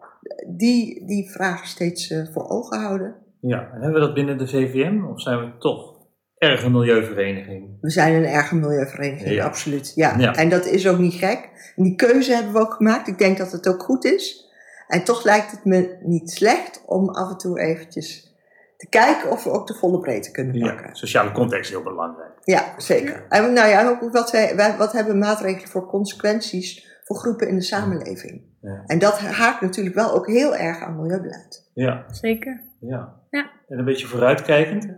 die, 0.46 1.06
die 1.06 1.30
vraag 1.30 1.66
steeds 1.66 2.10
uh, 2.10 2.26
voor 2.32 2.48
ogen 2.48 2.80
houden. 2.80 3.14
Ja, 3.40 3.60
en 3.60 3.80
hebben 3.80 4.00
we 4.00 4.06
dat 4.06 4.14
binnen 4.14 4.38
de 4.38 4.48
VVM 4.48 5.04
of 5.04 5.20
zijn 5.20 5.38
we 5.38 5.58
toch 5.58 5.97
erge 6.38 6.70
milieuvereniging? 6.70 7.78
We 7.80 7.90
zijn 7.90 8.14
een 8.14 8.24
erge 8.24 8.56
milieuvereniging, 8.56 9.30
ja. 9.30 9.44
absoluut. 9.44 9.92
Ja. 9.94 10.14
ja. 10.18 10.34
En 10.34 10.48
dat 10.48 10.66
is 10.66 10.88
ook 10.88 10.98
niet 10.98 11.14
gek. 11.14 11.72
En 11.76 11.82
die 11.82 11.94
keuze 11.94 12.34
hebben 12.34 12.52
we 12.52 12.58
ook 12.58 12.72
gemaakt. 12.72 13.08
Ik 13.08 13.18
denk 13.18 13.38
dat 13.38 13.52
het 13.52 13.68
ook 13.68 13.82
goed 13.82 14.04
is. 14.04 14.46
En 14.88 15.04
toch 15.04 15.24
lijkt 15.24 15.50
het 15.50 15.64
me 15.64 15.96
niet 16.00 16.30
slecht 16.30 16.82
om 16.86 17.08
af 17.08 17.30
en 17.30 17.36
toe 17.36 17.60
eventjes 17.60 18.36
te 18.76 18.88
kijken 18.88 19.30
of 19.30 19.44
we 19.44 19.50
ook 19.50 19.66
de 19.66 19.74
volle 19.74 20.00
breedte 20.00 20.30
kunnen 20.30 20.60
pakken. 20.60 20.86
Ja, 20.86 20.94
sociale 20.94 21.32
context 21.32 21.64
is 21.64 21.76
heel 21.76 21.82
belangrijk. 21.82 22.32
Ja, 22.44 22.74
zeker. 22.76 23.26
En 23.28 23.52
nou 23.52 23.68
ja, 23.68 23.88
ook 23.88 24.12
wat, 24.12 24.30
wij, 24.30 24.74
wat 24.78 24.92
hebben 24.92 25.18
maatregelen 25.18 25.68
voor 25.68 25.86
consequenties 25.86 26.86
voor 27.04 27.16
groepen 27.16 27.48
in 27.48 27.54
de 27.54 27.62
samenleving? 27.62 28.42
Ja. 28.60 28.82
En 28.86 28.98
dat 28.98 29.18
haakt 29.18 29.60
natuurlijk 29.60 29.94
wel 29.94 30.12
ook 30.14 30.26
heel 30.26 30.56
erg 30.56 30.82
aan 30.82 30.96
milieubeleid. 30.96 31.70
Ja. 31.74 32.04
Zeker. 32.10 32.60
Ja. 32.80 33.14
ja. 33.30 33.50
En 33.68 33.78
een 33.78 33.84
beetje 33.84 34.06
vooruitkijkend. 34.06 34.97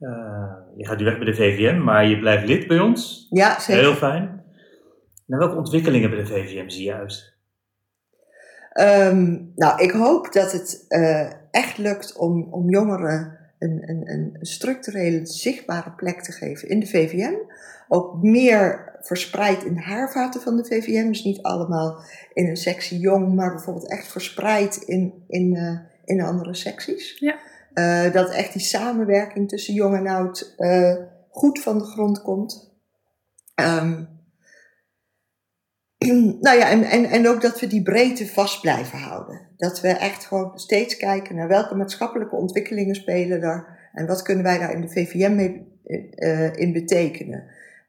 Uh, 0.00 0.52
je 0.76 0.86
gaat 0.86 0.98
nu 0.98 1.04
weg 1.04 1.16
bij 1.16 1.26
de 1.26 1.34
VVM, 1.34 1.82
maar 1.82 2.06
je 2.06 2.18
blijft 2.18 2.46
lid 2.46 2.66
bij 2.66 2.78
ons. 2.78 3.26
Ja, 3.30 3.60
zeker. 3.60 3.82
Heel 3.82 3.94
fijn. 3.94 4.42
Naar 5.26 5.38
welke 5.38 5.56
ontwikkelingen 5.56 6.10
bij 6.10 6.18
de 6.18 6.26
VVM 6.26 6.68
zie 6.68 6.84
je 6.84 6.94
uit? 6.94 7.32
Um, 8.80 9.52
nou, 9.56 9.82
ik 9.82 9.90
hoop 9.90 10.32
dat 10.32 10.52
het 10.52 10.84
uh, 10.88 11.32
echt 11.50 11.78
lukt 11.78 12.16
om, 12.16 12.48
om 12.50 12.70
jongeren 12.70 13.38
een, 13.58 13.82
een, 13.88 14.10
een 14.10 14.36
structurele, 14.40 15.26
zichtbare 15.26 15.90
plek 15.90 16.22
te 16.22 16.32
geven 16.32 16.68
in 16.68 16.80
de 16.80 16.86
VVM. 16.86 17.34
Ook 17.88 18.22
meer 18.22 18.92
verspreid 19.00 19.64
in 19.64 19.74
de 19.74 19.82
haarvaten 19.82 20.40
van 20.40 20.56
de 20.56 20.64
VVM. 20.64 21.06
Dus 21.06 21.24
niet 21.24 21.42
allemaal 21.42 22.00
in 22.32 22.48
een 22.48 22.56
sectie 22.56 22.98
jong, 22.98 23.34
maar 23.34 23.50
bijvoorbeeld 23.50 23.90
echt 23.90 24.06
verspreid 24.06 24.76
in, 24.76 25.24
in, 25.28 25.54
uh, 25.54 25.78
in 26.04 26.20
andere 26.20 26.54
secties. 26.54 27.18
Ja. 27.18 27.34
Uh, 27.74 28.12
dat 28.12 28.30
echt 28.30 28.52
die 28.52 28.62
samenwerking 28.62 29.48
tussen 29.48 29.74
jong 29.74 29.96
en 29.96 30.06
oud 30.06 30.54
goed 31.30 31.60
van 31.60 31.78
de 31.78 31.84
grond 31.84 32.22
komt. 32.22 32.70
Um, 33.54 34.08
nou 36.46 36.58
ja, 36.58 36.70
en, 36.70 36.82
en, 36.82 37.04
en 37.04 37.28
ook 37.28 37.40
dat 37.40 37.60
we 37.60 37.66
die 37.66 37.82
breedte 37.82 38.26
vast 38.26 38.60
blijven 38.60 38.98
houden. 38.98 39.48
Dat 39.56 39.80
we 39.80 39.88
echt 39.88 40.24
gewoon 40.24 40.58
steeds 40.58 40.96
kijken 40.96 41.36
naar 41.36 41.48
welke 41.48 41.74
maatschappelijke 41.74 42.36
ontwikkelingen 42.36 42.94
spelen 42.94 43.40
daar. 43.40 43.90
En 43.92 44.06
wat 44.06 44.22
kunnen 44.22 44.44
wij 44.44 44.58
daar 44.58 44.72
in 44.72 44.80
de 44.80 44.88
VVM 44.88 45.34
mee 45.34 45.68
uh, 46.16 46.56
in 46.56 46.72
betekenen. 46.72 47.44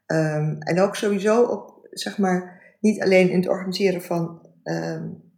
Um, 0.06 0.56
en 0.58 0.80
ook 0.80 0.96
sowieso 0.96 1.42
op, 1.42 1.88
zeg 1.90 2.18
maar, 2.18 2.60
niet 2.80 3.02
alleen 3.02 3.30
in 3.30 3.38
het 3.38 3.48
organiseren 3.48 4.02
van 4.02 4.48
um, 4.64 5.31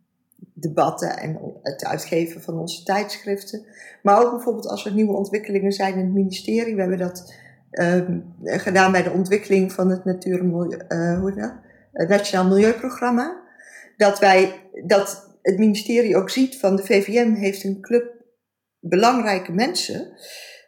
debatten 0.65 1.19
en 1.19 1.39
het 1.63 1.85
uitgeven 1.85 2.43
van 2.43 2.59
onze 2.59 2.83
tijdschriften. 2.83 3.67
Maar 4.03 4.25
ook 4.25 4.31
bijvoorbeeld 4.31 4.69
als 4.69 4.87
er 4.87 4.93
nieuwe 4.93 5.17
ontwikkelingen 5.17 5.73
zijn 5.73 5.93
in 5.93 6.05
het 6.05 6.15
ministerie. 6.15 6.75
We 6.75 6.81
hebben 6.81 6.99
dat 6.99 7.35
ehm, 7.71 8.21
gedaan 8.43 8.93
bij 8.93 9.03
de 9.03 9.13
ontwikkeling 9.13 9.73
van 9.73 9.91
het 9.91 10.05
Natuur 10.05 10.45
Milieu, 10.45 10.79
eh, 10.89 11.19
hoe 11.19 11.31
heet 11.31 11.41
dat? 11.41 11.55
Het 11.93 12.09
Nationaal 12.09 12.49
Milieuprogramma. 12.49 13.43
Dat, 13.97 14.19
wij, 14.19 14.69
dat 14.87 15.39
het 15.43 15.59
ministerie 15.59 16.17
ook 16.17 16.31
ziet 16.31 16.59
van 16.59 16.77
de 16.77 16.85
VVM 16.85 17.35
heeft 17.35 17.65
een 17.65 17.81
club 17.81 18.13
belangrijke 18.81 19.53
mensen, 19.53 20.13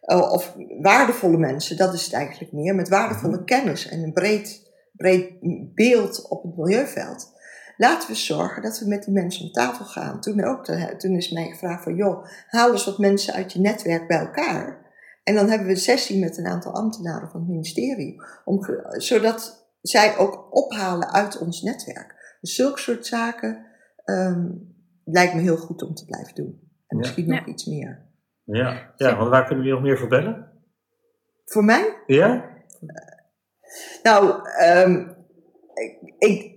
eh, 0.01 0.33
of 0.33 0.57
waardevolle 0.81 1.39
mensen, 1.39 1.77
dat 1.77 1.95
is 1.95 2.05
het 2.05 2.13
eigenlijk 2.13 2.53
meer, 2.53 2.75
met 2.75 2.89
waardevolle 2.89 3.45
kennis 3.45 3.89
en 3.89 4.03
een 4.03 4.13
breed, 4.13 4.73
breed 4.93 5.31
beeld 5.75 6.29
op 6.29 6.43
het 6.43 6.57
milieuveld. 6.57 7.36
Laten 7.77 8.09
we 8.09 8.15
zorgen 8.15 8.63
dat 8.63 8.79
we 8.79 8.87
met 8.87 9.05
die 9.05 9.15
mensen 9.15 9.45
om 9.45 9.53
tafel 9.53 9.85
gaan. 9.85 10.21
Toen, 10.21 10.45
ook, 10.45 10.65
toen 10.99 11.17
is 11.17 11.31
mij 11.31 11.49
gevraagd 11.49 11.83
van, 11.83 11.95
joh, 11.95 12.27
haal 12.47 12.73
eens 12.73 12.85
wat 12.85 12.99
mensen 12.99 13.35
uit 13.35 13.53
je 13.53 13.61
netwerk 13.61 14.09
bij 14.09 14.19
elkaar. 14.19 14.85
En 15.23 15.35
dan 15.35 15.49
hebben 15.49 15.67
we 15.67 15.73
een 15.73 15.79
sessie 15.79 16.21
met 16.21 16.39
een 16.39 16.47
aantal 16.47 16.73
ambtenaren 16.73 17.31
van 17.31 17.41
het 17.41 17.49
ministerie. 17.49 18.23
Om, 18.45 18.61
zodat 18.91 19.69
zij 19.81 20.17
ook 20.17 20.49
ophalen 20.51 21.13
uit 21.13 21.39
ons 21.39 21.63
netwerk. 21.63 22.37
Dus 22.41 22.55
zulke 22.55 22.81
soort 22.81 23.07
zaken 23.07 23.67
um, 24.05 24.75
lijkt 25.05 25.35
me 25.35 25.41
heel 25.41 25.57
goed 25.57 25.83
om 25.83 25.95
te 25.95 26.05
blijven 26.05 26.35
doen. 26.35 26.61
En 26.87 26.97
misschien 26.97 27.29
nog 27.29 27.47
iets 27.47 27.65
meer. 27.65 28.05
Ja. 28.45 28.93
ja, 28.97 29.17
want 29.17 29.31
waar 29.31 29.47
kunnen 29.47 29.65
we 29.65 29.71
je 29.71 29.75
nog 29.75 29.85
meer 29.85 29.99
voor 29.99 30.09
bellen? 30.09 30.51
Voor 31.45 31.65
mij? 31.65 32.03
Ja? 32.07 32.45
Nou, 34.03 34.49
um, 34.63 35.17
ik, 35.75 36.15
ik, 36.19 36.56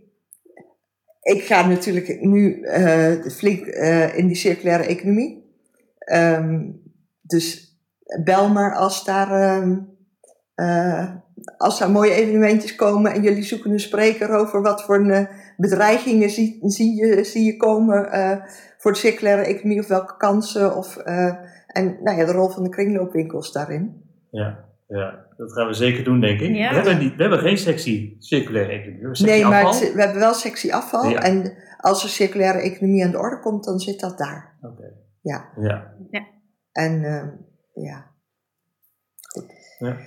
ik, 1.21 1.43
ga 1.43 1.67
natuurlijk 1.67 2.21
nu 2.21 2.59
uh, 2.61 3.25
flink 3.25 3.65
uh, 3.65 4.17
in 4.17 4.27
die 4.27 4.35
circulaire 4.35 4.83
economie. 4.83 5.47
Um, 6.13 6.81
dus 7.21 7.77
bel 8.23 8.49
maar 8.49 8.75
als 8.75 9.05
daar, 9.05 9.57
um, 9.57 9.97
uh, 10.55 11.15
als 11.57 11.87
mooie 11.87 12.13
evenementjes 12.13 12.75
komen 12.75 13.13
en 13.13 13.21
jullie 13.21 13.43
zoeken 13.43 13.71
een 13.71 13.79
spreker 13.79 14.29
over 14.29 14.61
wat 14.61 14.83
voor 14.83 15.29
bedreigingen 15.57 16.29
zie, 16.29 16.59
zie, 16.61 16.95
je, 16.95 17.23
zie 17.23 17.43
je 17.43 17.57
komen 17.57 18.09
voor 18.77 18.91
de 18.91 18.97
circulaire 18.97 19.45
economie 19.45 19.79
of 19.79 19.87
welke 19.87 20.17
kansen 20.17 20.75
of 20.75 20.97
en 21.67 21.97
nou 22.03 22.17
ja, 22.17 22.25
de 22.25 22.31
rol 22.31 22.49
van 22.49 22.63
de 22.63 22.69
kringloopwinkels 22.69 23.51
daarin. 23.51 24.03
Ja, 24.29 24.68
ja, 24.97 25.25
dat 25.37 25.53
gaan 25.53 25.67
we 25.67 25.73
zeker 25.73 26.03
doen, 26.03 26.19
denk 26.19 26.39
ik. 26.39 26.51
We, 26.51 26.57
hebben 26.57 26.97
niet, 26.97 27.15
we 27.15 27.21
hebben 27.21 27.39
geen 27.39 27.57
sectie 27.57 28.15
circulaire 28.19 28.71
economie. 28.71 29.23
nee, 29.25 29.45
maar 29.45 29.63
we 29.63 30.01
hebben 30.01 30.19
wel 30.19 30.33
sectie 30.33 30.75
afval. 30.75 31.15
En 31.15 31.53
als 31.77 32.03
er 32.03 32.09
circulaire 32.09 32.59
economie 32.59 33.05
aan 33.05 33.11
de 33.11 33.17
orde 33.17 33.39
komt, 33.39 33.63
dan 33.63 33.79
zit 33.79 33.99
dat 33.99 34.17
daar. 34.17 34.57
Oké. 34.61 34.93
Ja. 35.21 35.49
ja. 35.55 35.93
ja. 36.11 36.27
En 36.71 37.01
uh, 37.01 37.23
ja. 37.85 38.11
Goed. 39.33 39.77
Ja. 39.79 39.97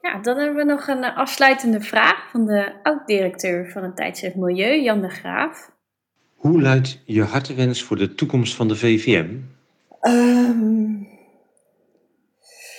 Ja, 0.00 0.20
dan 0.20 0.38
hebben 0.38 0.56
we 0.56 0.72
nog 0.72 0.86
een 0.86 1.04
afsluitende 1.04 1.80
vraag 1.80 2.30
van 2.30 2.46
de 2.46 2.72
oud-directeur 2.82 3.70
van 3.70 3.82
het 3.82 3.96
tijdschrift 3.96 4.36
Milieu, 4.36 4.82
Jan 4.82 5.00
de 5.00 5.08
Graaf. 5.08 5.70
Hoe 6.34 6.62
luidt 6.62 7.02
je 7.04 7.22
hartewens 7.22 7.82
voor 7.82 7.96
de 7.96 8.14
toekomst 8.14 8.54
van 8.54 8.68
de 8.68 8.76
VVM? 8.76 9.36
Um, 10.00 11.08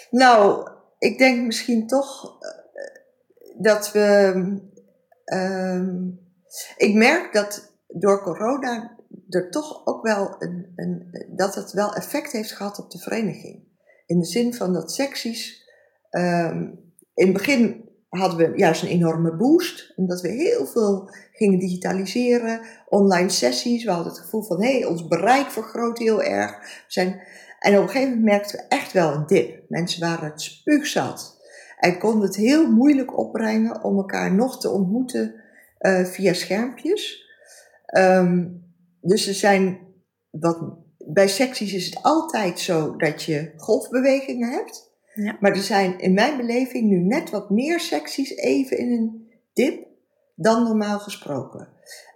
nou, 0.09 0.67
ik 1.03 1.17
denk 1.17 1.45
misschien 1.45 1.87
toch 1.87 2.37
uh, 2.41 3.61
dat 3.61 3.91
we. 3.91 4.33
Um, 5.25 6.19
ik 6.77 6.93
merk 6.93 7.33
dat 7.33 7.75
door 7.87 8.23
corona 8.23 8.97
er 9.29 9.49
toch 9.49 9.85
ook 9.85 10.03
wel 10.03 10.35
een, 10.39 10.73
een, 10.75 11.27
dat 11.35 11.55
het 11.55 11.71
wel 11.71 11.95
effect 11.95 12.31
heeft 12.31 12.51
gehad 12.51 12.79
op 12.79 12.91
de 12.91 12.99
vereniging. 12.99 13.63
In 14.05 14.19
de 14.19 14.25
zin 14.25 14.53
van 14.53 14.73
dat 14.73 14.91
secties. 14.91 15.69
Um, 16.11 16.91
in 17.13 17.25
het 17.25 17.33
begin 17.33 17.89
hadden 18.09 18.37
we 18.37 18.57
juist 18.57 18.81
een 18.81 18.89
enorme 18.89 19.35
boost. 19.35 19.93
Omdat 19.95 20.21
we 20.21 20.27
heel 20.27 20.65
veel 20.65 21.09
gingen 21.31 21.59
digitaliseren, 21.59 22.61
online 22.89 23.29
sessies. 23.29 23.83
We 23.83 23.91
hadden 23.91 24.11
het 24.11 24.21
gevoel 24.21 24.43
van, 24.43 24.63
hé, 24.63 24.77
hey, 24.77 24.85
ons 24.85 25.07
bereik 25.07 25.49
vergroot 25.49 25.97
heel 25.97 26.21
erg. 26.21 26.51
We 26.59 26.83
zijn, 26.87 27.21
en 27.63 27.77
op 27.77 27.83
een 27.83 27.89
gegeven 27.89 28.09
moment 28.09 28.25
merkten 28.25 28.57
we 28.57 28.65
echt 28.67 28.91
wel 28.91 29.13
een 29.13 29.25
dip. 29.25 29.63
Mensen 29.67 29.99
waren 29.99 30.29
het 30.29 30.41
spuugzat. 30.41 31.41
En 31.79 31.99
konden 31.99 32.27
het 32.27 32.35
heel 32.35 32.71
moeilijk 32.71 33.17
opbrengen 33.17 33.83
om 33.83 33.97
elkaar 33.97 34.33
nog 34.33 34.59
te 34.59 34.69
ontmoeten 34.69 35.35
uh, 35.79 36.05
via 36.05 36.33
schermpjes. 36.33 37.25
Um, 37.97 38.63
dus 39.01 39.27
er 39.27 39.33
zijn 39.33 39.79
wat, 40.29 40.77
bij 40.97 41.27
secties 41.27 41.73
is 41.73 41.85
het 41.85 42.03
altijd 42.03 42.59
zo 42.59 42.95
dat 42.95 43.23
je 43.23 43.53
golfbewegingen 43.57 44.51
hebt. 44.51 44.91
Ja. 45.13 45.37
Maar 45.39 45.51
er 45.51 45.57
zijn 45.57 45.99
in 45.99 46.13
mijn 46.13 46.37
beleving 46.37 46.89
nu 46.89 46.99
net 46.99 47.29
wat 47.29 47.49
meer 47.49 47.79
secties 47.79 48.35
even 48.35 48.77
in 48.77 48.91
een 48.91 49.31
dip 49.53 49.87
dan 50.35 50.63
normaal 50.63 50.99
gesproken. 50.99 51.67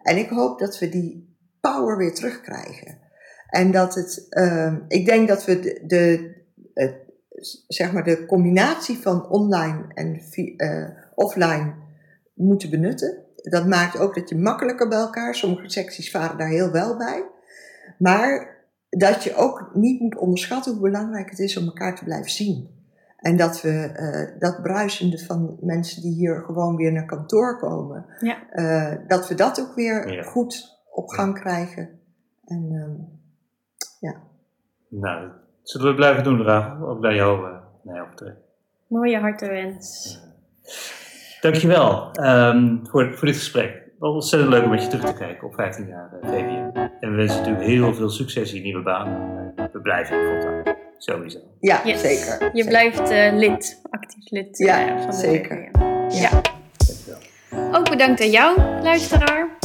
En 0.03 0.17
ik 0.17 0.29
hoop 0.29 0.59
dat 0.59 0.79
we 0.79 0.89
die 0.89 1.37
power 1.61 1.97
weer 1.97 2.13
terugkrijgen. 2.13 3.05
En 3.47 3.71
dat 3.71 3.95
het, 3.95 4.27
uh, 4.29 4.73
ik 4.87 5.05
denk 5.05 5.27
dat 5.27 5.45
we 5.45 5.59
de, 5.59 5.81
de 5.87 6.35
het, 6.73 6.95
zeg 7.67 7.93
maar 7.93 8.03
de 8.03 8.25
combinatie 8.25 8.97
van 8.97 9.29
online 9.29 9.85
en 9.93 10.21
uh, 10.35 10.87
offline 11.15 11.73
moeten 12.33 12.69
benutten. 12.69 13.17
Dat 13.35 13.67
maakt 13.67 13.99
ook 13.99 14.15
dat 14.15 14.29
je 14.29 14.35
makkelijker 14.35 14.87
bij 14.87 14.97
elkaar, 14.97 15.35
sommige 15.35 15.69
secties 15.69 16.11
varen 16.11 16.37
daar 16.37 16.49
heel 16.49 16.71
wel 16.71 16.97
bij. 16.97 17.25
Maar 17.97 18.55
dat 18.89 19.23
je 19.23 19.35
ook 19.35 19.69
niet 19.73 19.99
moet 19.99 20.17
onderschatten 20.17 20.71
hoe 20.71 20.81
belangrijk 20.81 21.29
het 21.29 21.39
is 21.39 21.57
om 21.57 21.65
elkaar 21.65 21.95
te 21.95 22.03
blijven 22.03 22.31
zien. 22.31 22.75
En 23.17 23.37
dat 23.37 23.61
we 23.61 23.91
uh, 23.99 24.39
dat 24.39 24.61
bruisende 24.61 25.25
van 25.25 25.57
mensen 25.61 26.01
die 26.01 26.13
hier 26.13 26.41
gewoon 26.45 26.75
weer 26.75 26.91
naar 26.91 27.05
kantoor 27.05 27.59
komen, 27.59 28.05
ja. 28.19 28.37
uh, 28.53 29.07
dat 29.07 29.27
we 29.27 29.35
dat 29.35 29.59
ook 29.61 29.75
weer 29.75 30.13
ja. 30.13 30.23
goed 30.23 30.79
op 30.91 31.09
gang 31.09 31.39
krijgen. 31.39 31.89
En 32.45 32.71
um, 32.71 33.16
ja. 33.99 34.15
Nou, 34.89 35.21
dat 35.21 35.35
zullen 35.63 35.87
we 35.87 35.95
blijven 35.95 36.23
doen, 36.23 36.43
Rachel, 36.43 36.87
ook 36.87 36.99
bij 36.99 37.15
jou 37.15 37.49
uh, 37.49 37.57
nee, 37.83 38.01
optreden. 38.01 38.37
Mooie 38.87 39.19
hartenwens. 39.19 40.19
Dankjewel 41.41 42.11
um, 42.21 42.79
voor, 42.83 43.13
voor 43.13 43.27
dit 43.27 43.35
gesprek. 43.35 43.87
Wel 43.99 44.13
ontzettend 44.13 44.51
leuk 44.51 44.63
om 44.63 44.69
met 44.69 44.83
je 44.83 44.87
terug 44.87 45.05
te 45.05 45.13
kijken 45.13 45.47
op 45.47 45.53
15 45.53 45.87
jaar 45.87 46.09
VWM. 46.21 46.71
En 46.99 47.09
we 47.11 47.15
wensen 47.15 47.37
natuurlijk 47.37 47.65
heel 47.65 47.93
veel 47.93 48.09
succes 48.09 48.53
in 48.53 48.61
nieuwe 48.61 48.83
banen. 48.83 49.53
We 49.71 49.81
blijven 49.81 50.17
in 50.17 50.39
contact. 50.39 50.79
Sowieso. 50.97 51.39
Ja, 51.59 51.81
yes. 51.83 52.01
zeker. 52.01 52.43
Je 52.43 52.49
zeker. 52.53 52.69
blijft 52.69 53.11
uh, 53.11 53.39
lid, 53.39 53.81
actief 53.89 54.29
lid 54.29 54.59
uh, 54.59 54.67
ja, 54.67 54.97
van 54.97 55.09
de 55.09 55.15
zeker. 55.15 55.69
Ja. 56.09 56.29
ja. 57.05 57.17
Ook 57.71 57.89
bedankt 57.89 58.21
aan 58.21 58.29
jou, 58.29 58.61
luisteraar. 58.81 59.57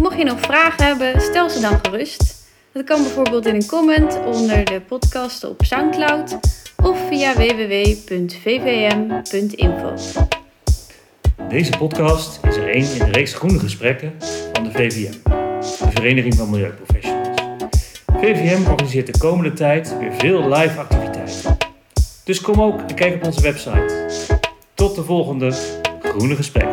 Mocht 0.00 0.18
je 0.18 0.24
nog 0.24 0.40
vragen 0.40 0.84
hebben, 0.84 1.20
stel 1.20 1.50
ze 1.50 1.60
dan 1.60 1.78
gerust. 1.82 2.41
Dat 2.72 2.84
kan 2.84 3.02
bijvoorbeeld 3.02 3.46
in 3.46 3.54
een 3.54 3.66
comment 3.66 4.20
onder 4.24 4.64
de 4.64 4.80
podcast 4.80 5.44
op 5.44 5.64
Soundcloud 5.64 6.38
of 6.82 7.08
via 7.08 7.34
www.vvm.info. 7.34 8.28
Deze 11.48 11.76
podcast 11.78 12.40
is 12.46 12.56
er 12.56 12.68
één 12.68 12.92
in 12.92 12.98
de 12.98 13.10
reeks 13.10 13.34
groene 13.34 13.58
gesprekken 13.58 14.14
van 14.52 14.64
de 14.64 14.70
VVM, 14.70 15.12
de 15.22 15.90
Vereniging 15.90 16.34
van 16.34 16.50
Milieuprofessionals. 16.50 17.28
VVM 18.06 18.70
organiseert 18.70 19.12
de 19.12 19.18
komende 19.18 19.52
tijd 19.52 19.98
weer 19.98 20.12
veel 20.12 20.48
live 20.48 20.78
activiteiten. 20.78 21.56
Dus 22.24 22.40
kom 22.40 22.62
ook 22.62 22.80
en 22.80 22.94
kijk 22.94 23.14
op 23.14 23.24
onze 23.24 23.40
website. 23.40 24.08
Tot 24.74 24.94
de 24.94 25.04
volgende 25.04 25.52
Groene 26.02 26.36
Gesprekken. 26.36 26.71